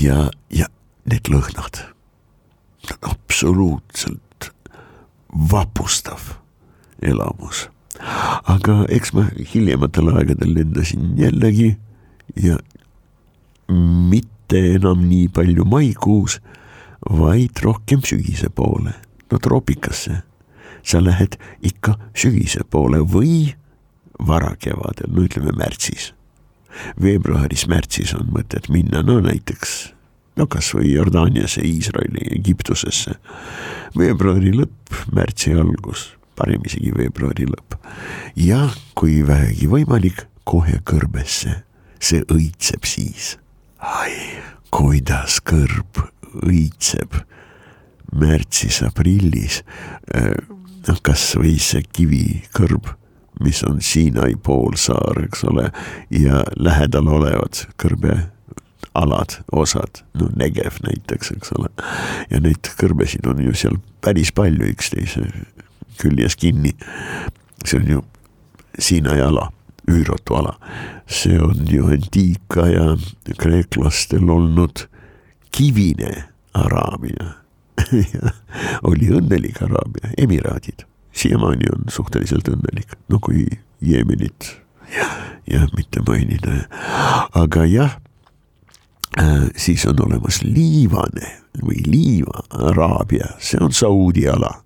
ja, 0.00 0.30
ja 0.50 0.66
need 1.08 1.28
lõhnad, 1.30 1.82
absoluutselt 3.02 4.52
vapustav 5.50 6.36
elamus. 7.02 7.68
aga 8.46 8.84
eks 8.88 9.12
ma 9.14 9.26
hiljematel 9.52 10.10
aegadel 10.12 10.54
lendasin 10.56 11.12
jällegi 11.18 11.76
ja 12.36 12.58
mitte 13.68 14.58
enam 14.74 15.04
nii 15.08 15.28
palju 15.28 15.64
maikuus, 15.64 16.40
vaid 17.02 17.62
rohkem 17.62 18.02
sügise 18.04 18.50
poole, 18.50 18.94
no 19.30 19.38
troopikasse. 19.38 20.22
sa 20.82 20.98
lähed 20.98 21.36
ikka 21.62 21.94
sügise 22.14 22.64
poole 22.66 22.98
või 22.98 23.54
varakevadel, 24.26 25.10
no 25.12 25.26
ütleme 25.26 25.54
märtsis 25.56 26.12
veebruaris-märtsis 27.00 28.14
on 28.16 28.30
mõtet 28.32 28.68
minna, 28.72 29.02
no 29.04 29.18
näiteks 29.22 29.92
no 30.40 30.46
kasvõi 30.50 30.92
Jordaaniasse, 30.92 31.62
Iisraeli, 31.66 32.26
Egiptusesse. 32.36 33.16
veebruari 33.98 34.54
lõpp, 34.56 34.94
märtsi 35.12 35.52
algus, 35.52 36.12
parem 36.36 36.64
isegi 36.66 36.92
veebruari 36.96 37.46
lõpp. 37.46 37.76
ja 38.36 38.68
kui 38.94 39.22
vähegi 39.26 39.68
võimalik, 39.68 40.26
kohe 40.44 40.80
kõrbesse, 40.84 41.62
see 42.00 42.24
õitseb 42.28 42.84
siis. 42.84 43.36
ai, 43.78 44.40
kuidas 44.70 45.40
kõrb 45.44 46.08
õitseb 46.42 47.14
märtsis-aprillis. 48.12 49.62
Äh, 50.14 50.36
noh, 50.88 50.98
kasvõi 51.02 51.58
see 51.58 51.82
kivikõrb 51.82 52.88
mis 53.42 53.62
on 53.64 53.80
Siinai 53.82 54.34
poolsaar, 54.42 55.24
eks 55.24 55.44
ole, 55.44 55.70
ja 56.10 56.42
lähedal 56.56 57.08
olevad 57.08 57.64
kõrbealad, 57.82 59.38
osad, 59.52 60.02
no 60.18 60.28
Negev 60.36 60.80
näiteks, 60.86 61.32
eks 61.36 61.54
ole. 61.58 61.70
ja 62.30 62.40
neid 62.40 62.72
kõrbesid 62.80 63.26
on 63.30 63.42
ju 63.44 63.54
seal 63.54 63.80
päris 64.04 64.32
palju 64.32 64.70
üksteise 64.72 65.26
küljes 66.00 66.36
kinni. 66.36 66.74
see 67.64 67.80
on 67.80 67.90
ju 67.96 68.04
Siinai 68.78 69.20
ala, 69.20 69.50
üürotu 69.90 70.38
ala. 70.38 70.58
see 71.06 71.40
on 71.40 71.66
ju 71.68 71.86
antiikaja 71.86 72.96
kreeklastel 73.38 74.30
olnud 74.30 74.86
kivine 75.52 76.24
Araabia 76.54 77.42
oli 78.88 79.08
õnnelik 79.12 79.62
Araabia, 79.62 80.12
emiraadid 80.18 80.86
siiamaani 81.12 81.70
on 81.72 81.84
suhteliselt 81.92 82.48
õnnelik, 82.48 82.96
no 83.08 83.18
kui 83.22 83.46
Jeemenit 83.82 84.62
jah, 84.96 85.12
jah, 85.50 85.66
mitte 85.76 86.02
mainida, 86.08 86.64
aga 87.34 87.64
jah 87.68 87.96
äh,, 89.18 89.48
siis 89.56 89.86
on 89.86 90.00
olemas 90.06 90.42
liivane 90.42 91.38
või 91.62 91.82
liiva 91.86 92.44
Araabia, 92.50 93.34
see 93.38 93.60
on 93.60 93.72
Saudi 93.72 94.26
ala. 94.28 94.62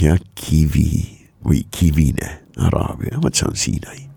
ja 0.00 0.16
kivi 0.34 1.28
või 1.44 1.64
kivine 1.70 2.40
Araabia, 2.56 3.20
vot 3.22 3.34
see 3.34 3.48
on 3.48 3.56
Siinai. 3.56 4.08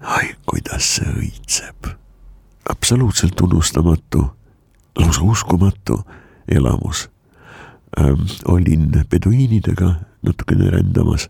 ai, 0.00 0.34
kuidas 0.46 0.96
see 0.96 1.08
õitseb, 1.12 1.92
absoluutselt 2.70 3.40
unustamatu, 3.40 4.30
lausa 4.98 5.22
uskumatu 5.22 6.02
elamus 6.48 7.08
ähm,. 7.98 8.26
olin 8.44 9.04
peduiinidega 9.08 9.94
natukene 10.22 10.70
rändamas 10.70 11.28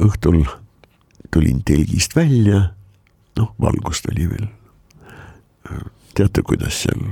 õhtul 0.00 0.42
tulin 1.30 1.62
telgist 1.66 2.16
välja, 2.16 2.70
noh, 3.38 3.54
valgust 3.60 4.08
oli 4.10 4.26
veel. 4.30 4.48
teate, 6.14 6.42
kuidas 6.42 6.82
seal 6.82 7.04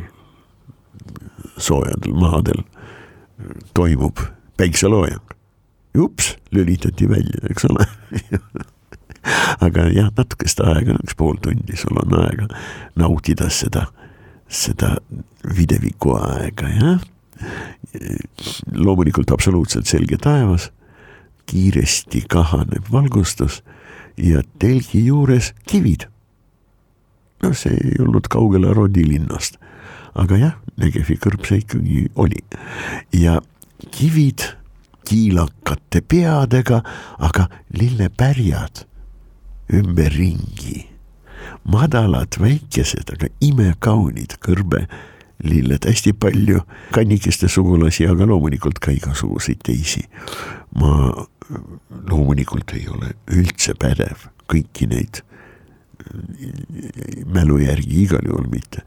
soojadel 1.59 2.15
maadel 2.15 2.65
toimub 3.75 4.19
päikseloojang? 4.57 5.23
ups, 5.99 6.37
lülitati 6.51 7.09
välja, 7.09 7.41
eks 7.51 7.65
ole 7.65 7.87
aga 9.67 9.89
jah, 9.95 10.11
natukest 10.17 10.61
aega, 10.63 10.97
üks 11.03 11.17
pool 11.19 11.39
tundi 11.43 11.77
sul 11.79 11.99
on 11.99 12.15
aega 12.21 12.49
nautida 12.99 13.49
seda, 13.51 13.89
seda 14.47 14.97
videviku 15.57 16.15
aega, 16.19 16.71
jah. 16.75 17.01
Loomulikult 18.75 19.31
absoluutselt 19.31 19.87
selge 19.87 20.19
taevas, 20.23 20.71
kiiresti 21.49 22.25
kahaneb 22.29 22.93
valgustus 22.93 23.63
ja 24.17 24.43
telgi 24.59 25.07
juures 25.07 25.53
kivid. 25.69 26.09
no 27.43 27.53
see 27.55 27.75
ei 27.75 28.01
olnud 28.03 28.27
kaugel 28.31 28.67
Arodi 28.67 29.07
linnast, 29.07 29.57
aga 30.15 30.37
jah, 30.37 30.57
Negevi 30.79 31.17
kõrb 31.23 31.47
see 31.47 31.63
ikkagi 31.63 32.07
oli 32.19 32.43
ja 33.15 33.39
kivid 33.95 34.43
kiilakate 35.09 36.03
peadega, 36.05 36.83
aga 37.19 37.49
lillepärjad 37.79 38.85
ümberringi. 39.73 40.89
madalad, 41.69 42.37
väikesed, 42.41 43.11
aga 43.13 43.29
imekaunid 43.45 44.39
kõrbelilled, 45.39 45.87
hästi 45.87 46.13
palju 46.13 46.61
kannikeste 46.93 47.49
sugulasi, 47.49 48.07
aga 48.07 48.27
loomulikult 48.27 48.79
ka 48.79 48.91
igasuguseid 48.93 49.63
teisi. 49.63 50.03
ma 50.75 51.15
loomulikult 52.11 52.73
ei 52.75 52.87
ole 52.89 53.15
üldse 53.33 53.75
pädev 53.75 54.29
kõiki 54.49 54.87
neid 54.87 55.23
mälu 57.27 57.59
järgi 57.59 58.03
igal 58.03 58.25
juhul 58.25 58.49
mitte 58.49 58.83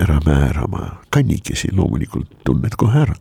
ära 0.00 0.20
määrama, 0.24 1.00
kannikesi 1.10 1.68
loomulikult 1.72 2.28
tunned 2.44 2.76
kohe 2.76 3.02
ära 3.02 3.14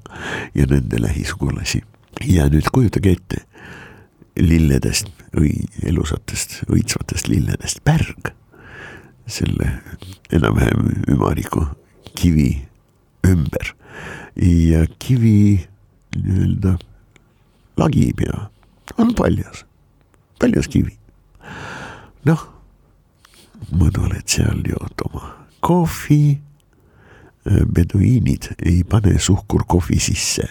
ja 0.56 0.66
nende 0.66 1.02
lähisugulasi. 1.02 1.84
ja 2.26 2.50
nüüd 2.50 2.70
kujutage 2.72 3.12
ette, 3.12 3.44
lilledest, 4.40 5.08
õi-, 5.36 5.68
elusatest, 5.84 6.64
õitsvatest 6.68 7.28
lilledest 7.28 7.84
pärg, 7.84 8.34
selle 9.28 9.82
enam-vähem 10.32 11.04
ümariku 11.08 11.68
kivi 12.20 12.50
ümber 13.28 13.74
ja 14.40 14.86
kivi 15.00 15.66
nii-öelda 16.16 16.78
lagib 17.80 18.24
ja 18.26 18.50
on 18.98 19.14
paljas, 19.16 19.66
paljas 20.40 20.68
kivi. 20.72 20.96
noh, 22.28 22.46
mõnuled 23.72 24.28
seal 24.28 24.64
jood 24.68 25.08
oma 25.10 25.34
kohvi. 25.60 26.40
beduiinid 27.50 28.50
ei 28.68 28.84
pane 28.84 29.16
suhkurkohvi 29.20 30.00
sisse 30.04 30.46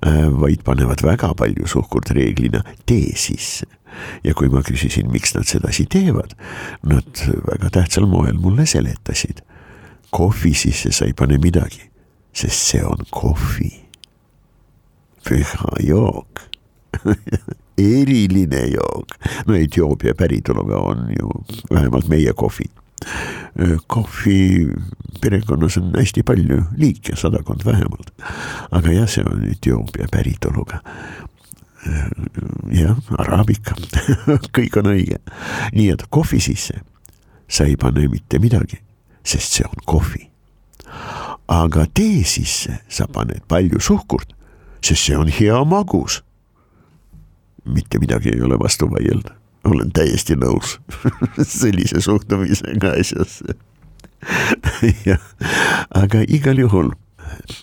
Äh, 0.00 0.30
vaid 0.32 0.62
panevad 0.64 1.02
väga 1.04 1.34
palju 1.36 1.66
suhkurt 1.68 2.10
reeglina 2.16 2.62
tee 2.88 3.12
sisse. 3.16 3.66
ja 4.24 4.32
kui 4.38 4.48
ma 4.48 4.62
küsisin, 4.62 5.10
miks 5.10 5.34
nad 5.34 5.44
sedasi 5.50 5.84
teevad, 5.90 6.30
nad 6.86 7.20
väga 7.48 7.68
tähtsal 7.74 8.06
moel 8.08 8.38
mulle 8.40 8.64
seletasid. 8.70 9.42
Kohvi 10.10 10.54
sisse 10.54 10.92
sa 10.92 11.06
ei 11.06 11.14
pane 11.16 11.38
midagi, 11.38 11.82
sest 12.32 12.72
see 12.72 12.84
on 12.84 13.06
kohvi. 13.10 13.72
püha 15.20 15.74
jook 15.84 16.40
eriline 17.78 18.62
jook, 18.72 19.14
no 19.46 19.54
Etioopia 19.54 20.14
päritoluga 20.14 20.76
on 20.76 21.10
ju 21.18 21.28
vähemalt 21.70 22.08
meie 22.08 22.32
kohvid 22.32 22.70
kohvi 23.86 24.68
perekonnas 25.20 25.76
on 25.76 25.92
hästi 25.96 26.22
palju 26.22 26.62
liike, 26.76 27.16
sadakond 27.16 27.64
vähemalt. 27.64 28.10
aga 28.70 28.92
jah, 28.92 29.08
see 29.08 29.24
on 29.24 29.44
Etioopia 29.50 30.06
päritoluga. 30.10 30.80
jah, 32.72 32.96
araabika 33.18 33.74
kõik 34.56 34.76
on 34.76 34.92
õige. 34.92 35.18
nii 35.72 35.90
et 35.90 36.06
kohvi 36.10 36.40
sisse 36.40 36.80
sa 37.48 37.64
ei 37.64 37.76
pane 37.76 38.08
mitte 38.08 38.38
midagi, 38.38 38.78
sest 39.24 39.58
see 39.58 39.66
on 39.68 39.84
kohvi. 39.86 40.30
aga 41.48 41.86
tee 41.94 42.24
sisse 42.24 42.78
sa 42.88 43.06
paned 43.06 43.42
palju 43.48 43.80
suhkurt, 43.80 44.34
sest 44.84 45.04
see 45.04 45.16
on 45.16 45.28
hea 45.28 45.64
magus. 45.64 46.22
mitte 47.64 47.98
midagi 47.98 48.34
ei 48.34 48.42
ole 48.42 48.58
vastu 48.58 48.90
vaielda 48.90 49.36
olen 49.64 49.92
täiesti 49.92 50.34
nõus 50.40 50.78
sellise 51.60 52.00
suhtumisega 52.00 52.94
asjasse 53.00 53.54
jah, 55.08 55.20
aga 55.96 56.22
igal 56.28 56.58
juhul 56.60 56.92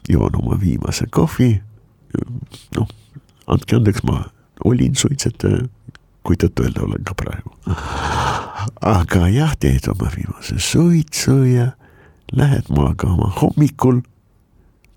joon 0.09 0.37
oma 0.39 0.57
viimase 0.61 1.05
kohvi. 1.11 1.61
noh, 2.77 2.87
andke 3.47 3.77
andeks, 3.77 4.03
ma 4.07 4.23
olin 4.65 4.95
suitsetaja, 4.95 5.67
kui 6.27 6.35
tõtt-öelda 6.35 6.83
olen 6.83 7.03
ka 7.07 7.15
praegu. 7.15 7.53
aga 8.81 9.27
jah, 9.31 9.55
teed 9.59 9.87
oma 9.91 10.11
viimase 10.15 10.59
suitsu 10.59 11.37
ja 11.47 11.71
lähed 12.31 12.67
magama 12.69 13.31
hommikul, 13.41 14.01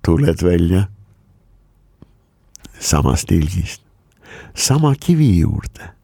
tuled 0.02 0.42
välja 0.42 0.88
samast 2.80 3.28
telgist, 3.30 3.82
sama 4.54 4.94
kivi 4.98 5.38
juurde 5.38 5.94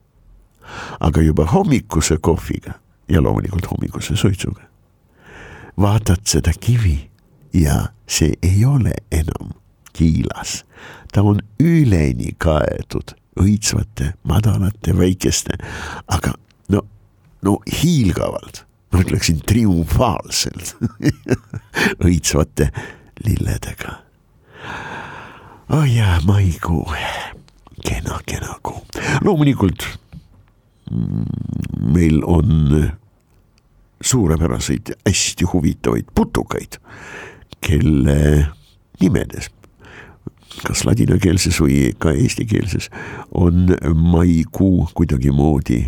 aga 1.01 1.23
juba 1.23 1.47
hommikuse 1.47 2.17
kohviga 2.17 2.73
ja 3.09 3.23
loomulikult 3.23 3.71
hommikuse 3.71 4.17
suitsuga. 4.17 4.63
vaatad 5.81 6.25
seda 6.25 6.53
kivi 6.61 7.11
ja 7.53 7.89
see 8.07 8.33
ei 8.43 8.65
ole 8.65 8.95
enam 9.13 9.53
kiilas, 9.93 10.65
ta 11.13 11.23
on 11.23 11.41
üleni 11.61 12.33
kaetud 12.39 13.17
õitsvate, 13.41 14.13
madalate, 14.29 14.95
väikeste, 14.97 15.59
aga 16.13 16.35
no, 16.73 16.83
no 17.45 17.59
hiilgavalt, 17.69 18.65
ma 18.93 19.03
ütleksin 19.05 19.43
triumfaalselt 19.47 20.75
õitsvate 22.07 22.71
lilledega. 23.27 24.01
oh 25.75 25.87
jaa, 25.89 26.21
maikuu, 26.27 26.85
kena, 27.85 28.21
kena 28.27 28.59
kuu, 28.63 28.83
loomulikult 29.25 29.87
meil 31.93 32.23
on 32.25 32.93
suurepäraseid, 34.01 34.93
hästi 35.07 35.45
huvitavaid 35.53 36.05
putukaid, 36.15 36.79
kelle 37.61 38.47
nimedes, 39.01 39.51
kas 40.65 40.85
ladinakeelses 40.89 41.61
või 41.61 41.93
ka 41.99 42.15
eestikeelses, 42.17 42.91
on 43.35 43.75
maikuu 43.95 44.89
kuidagimoodi 44.95 45.83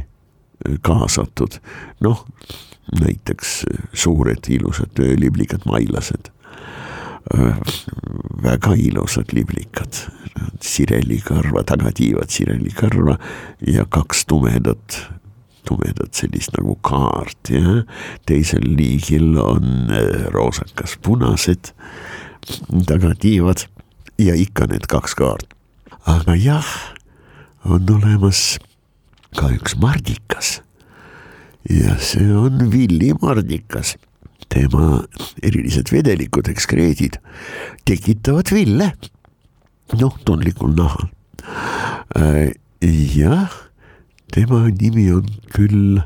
kaasatud. 0.83 1.61
noh, 2.01 2.27
näiteks 3.01 3.65
suured 3.93 4.49
ilusad 4.49 4.99
liblikad 5.17 5.67
mailased. 5.67 6.31
Väga 8.43 8.73
ilusad 8.75 9.35
liblikad, 9.37 9.93
sirelikarva, 10.65 11.63
tagatiivad 11.63 12.31
sirelikarva 12.33 13.19
ja 13.67 13.85
kaks 13.85 14.25
tumedat, 14.27 15.03
tumedat 15.69 16.15
sellist 16.17 16.57
nagu 16.57 16.79
kaart 16.81 17.51
ja 17.53 17.83
teisel 18.27 18.65
liigil 18.65 19.37
on 19.43 19.93
äh, 19.93 20.31
roosakas 20.33 20.97
punased 21.05 21.75
tagatiivad 22.89 23.67
ja 24.19 24.35
ikka 24.35 24.67
need 24.71 24.87
kaks 24.91 25.15
kaart. 25.19 25.55
aga 26.07 26.37
jah, 26.37 26.69
on 27.65 27.89
olemas 27.91 28.59
ka 29.37 29.51
üks 29.53 29.77
mardikas 29.79 30.59
ja 31.69 31.99
see 32.01 32.31
on 32.33 32.71
villimardikas 32.73 33.97
tema 34.49 35.03
erilised 35.43 35.93
vedelikud, 35.93 36.49
ekskreedid 36.49 37.19
tekitavad 37.89 38.51
ville, 38.53 38.91
noh, 40.01 40.19
tundlikul 40.25 40.73
nahal. 40.77 41.09
Äh, 42.17 42.55
jah, 42.81 43.53
tema 44.33 44.65
nimi 44.73 45.09
on 45.13 45.29
küll 45.53 46.01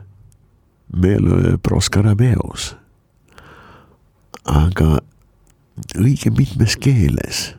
Melo 0.92 1.56
Proskarabeos, 1.62 2.72
aga 4.44 5.00
õige 5.96 6.32
mitmes 6.34 6.76
keeles, 6.76 7.52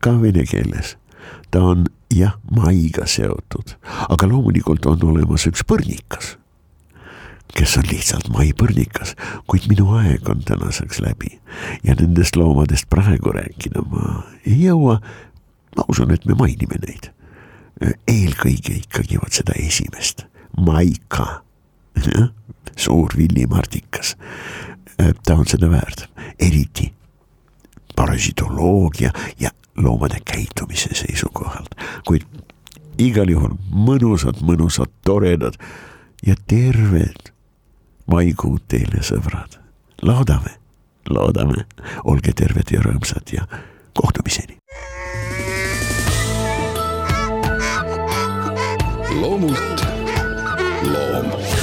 ka 0.00 0.16
vene 0.20 0.46
keeles, 0.48 0.96
ta 1.50 1.62
on 1.72 1.86
jah, 2.14 2.36
maiga 2.50 3.06
seotud, 3.10 3.76
aga 4.08 4.28
loomulikult 4.30 4.86
on 4.86 5.02
olemas 5.10 5.46
üks 5.50 5.64
põrnikas 5.66 6.36
kes 7.56 7.76
on 7.80 7.86
lihtsalt 7.88 8.28
maipõrnikas, 8.32 9.14
kuid 9.48 9.68
minu 9.70 9.88
aeg 9.96 10.28
on 10.28 10.42
tänaseks 10.46 11.00
läbi 11.04 11.38
ja 11.86 11.94
nendest 11.98 12.36
loomadest 12.36 12.88
praegu 12.92 13.32
rääkida 13.32 13.84
ma 13.90 14.22
ei 14.44 14.66
jõua. 14.66 14.98
ma 15.76 15.84
usun, 15.88 16.12
et 16.12 16.24
me 16.24 16.34
mainime 16.34 16.80
neid. 16.86 17.10
eelkõige 18.08 18.78
ikkagi 18.80 19.18
vot 19.20 19.32
seda 19.32 19.52
esimest, 19.60 20.24
Maika, 20.56 21.42
suur 22.84 23.12
villimardikas. 23.16 24.16
ta 24.96 25.34
on 25.34 25.46
seda 25.46 25.70
väärt, 25.70 26.08
eriti 26.40 26.92
parasitoloogia 27.96 29.12
ja 29.40 29.50
loomade 29.76 30.20
käitumise 30.24 30.94
seisukohalt, 30.94 31.74
kuid 32.06 32.24
igal 32.98 33.28
juhul 33.30 33.56
mõnusad, 33.70 34.40
mõnusad, 34.40 34.90
toredad 35.04 35.58
ja 36.26 36.34
terved 36.48 37.32
maikuud 38.06 38.62
teile, 38.68 39.02
sõbrad. 39.02 39.58
loodame, 40.02 40.56
loodame, 41.08 41.66
olge 42.04 42.32
terved 42.32 42.70
ja 42.72 42.80
rõõmsad 42.80 43.32
ja 43.32 43.46
kohtumiseni. 43.94 44.58
loomult 49.20 49.86
loom 50.84 51.55